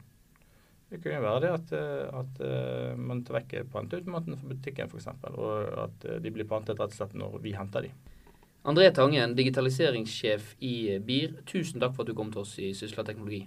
Det 0.91 0.99
kunne 0.99 1.21
jo 1.21 1.23
være 1.23 1.41
det 1.45 1.51
at, 1.56 1.69
eh, 1.77 2.19
at 2.19 2.97
man 2.99 3.21
tar 3.23 3.38
vekk 3.38 3.54
panteautomaten 3.71 4.36
fra 4.36 4.49
butikken 4.49 4.89
f.eks., 4.91 5.08
og 5.32 5.77
at 5.86 6.08
de 6.23 6.34
blir 6.36 6.49
pantet 6.49 6.80
rett 6.82 6.91
og 6.91 6.97
slett 6.97 7.15
når 7.15 7.38
vi 7.39 7.54
henter 7.56 7.88
de. 7.88 7.93
André 8.62 8.91
Tangen, 8.93 9.32
digitaliseringssjef 9.34 10.56
i 10.62 11.00
BIR, 11.02 11.39
tusen 11.50 11.82
takk 11.82 11.95
for 11.95 12.06
at 12.06 12.12
du 12.12 12.17
kom 12.17 12.30
til 12.30 12.43
oss 12.43 12.52
i 12.62 12.67
Sysla 12.78 13.02
teknologi. 13.08 13.39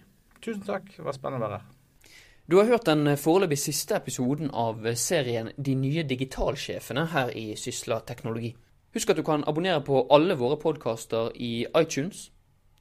Tusen 0.42 0.64
takk, 0.66 0.88
det 0.96 1.04
var 1.06 1.14
spennende 1.14 1.38
å 1.38 1.44
være 1.44 1.58
her. 1.60 2.10
Du 2.50 2.56
har 2.58 2.66
hørt 2.66 2.88
den 2.88 3.06
foreløpig 3.16 3.60
siste 3.62 3.94
episoden 3.96 4.50
av 4.50 4.82
serien 4.98 5.52
De 5.56 5.76
nye 5.78 6.02
digitalsjefene 6.04 7.06
her 7.14 7.30
i 7.30 7.54
Sysla 7.56 8.00
teknologi. 8.04 8.50
Husk 8.94 9.14
at 9.14 9.16
du 9.16 9.22
kan 9.26 9.46
abonnere 9.46 9.84
på 9.86 10.02
alle 10.10 10.34
våre 10.36 10.58
podkaster 10.58 11.30
i 11.38 11.64
iTunes. 11.78 12.26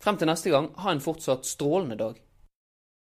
Frem 0.01 0.17
til 0.17 0.27
neste 0.27 0.49
gang, 0.49 0.71
ha 0.81 0.91
en 0.91 1.05
fortsatt 1.05 1.45
strålende 1.45 1.99
dag. 2.01 2.17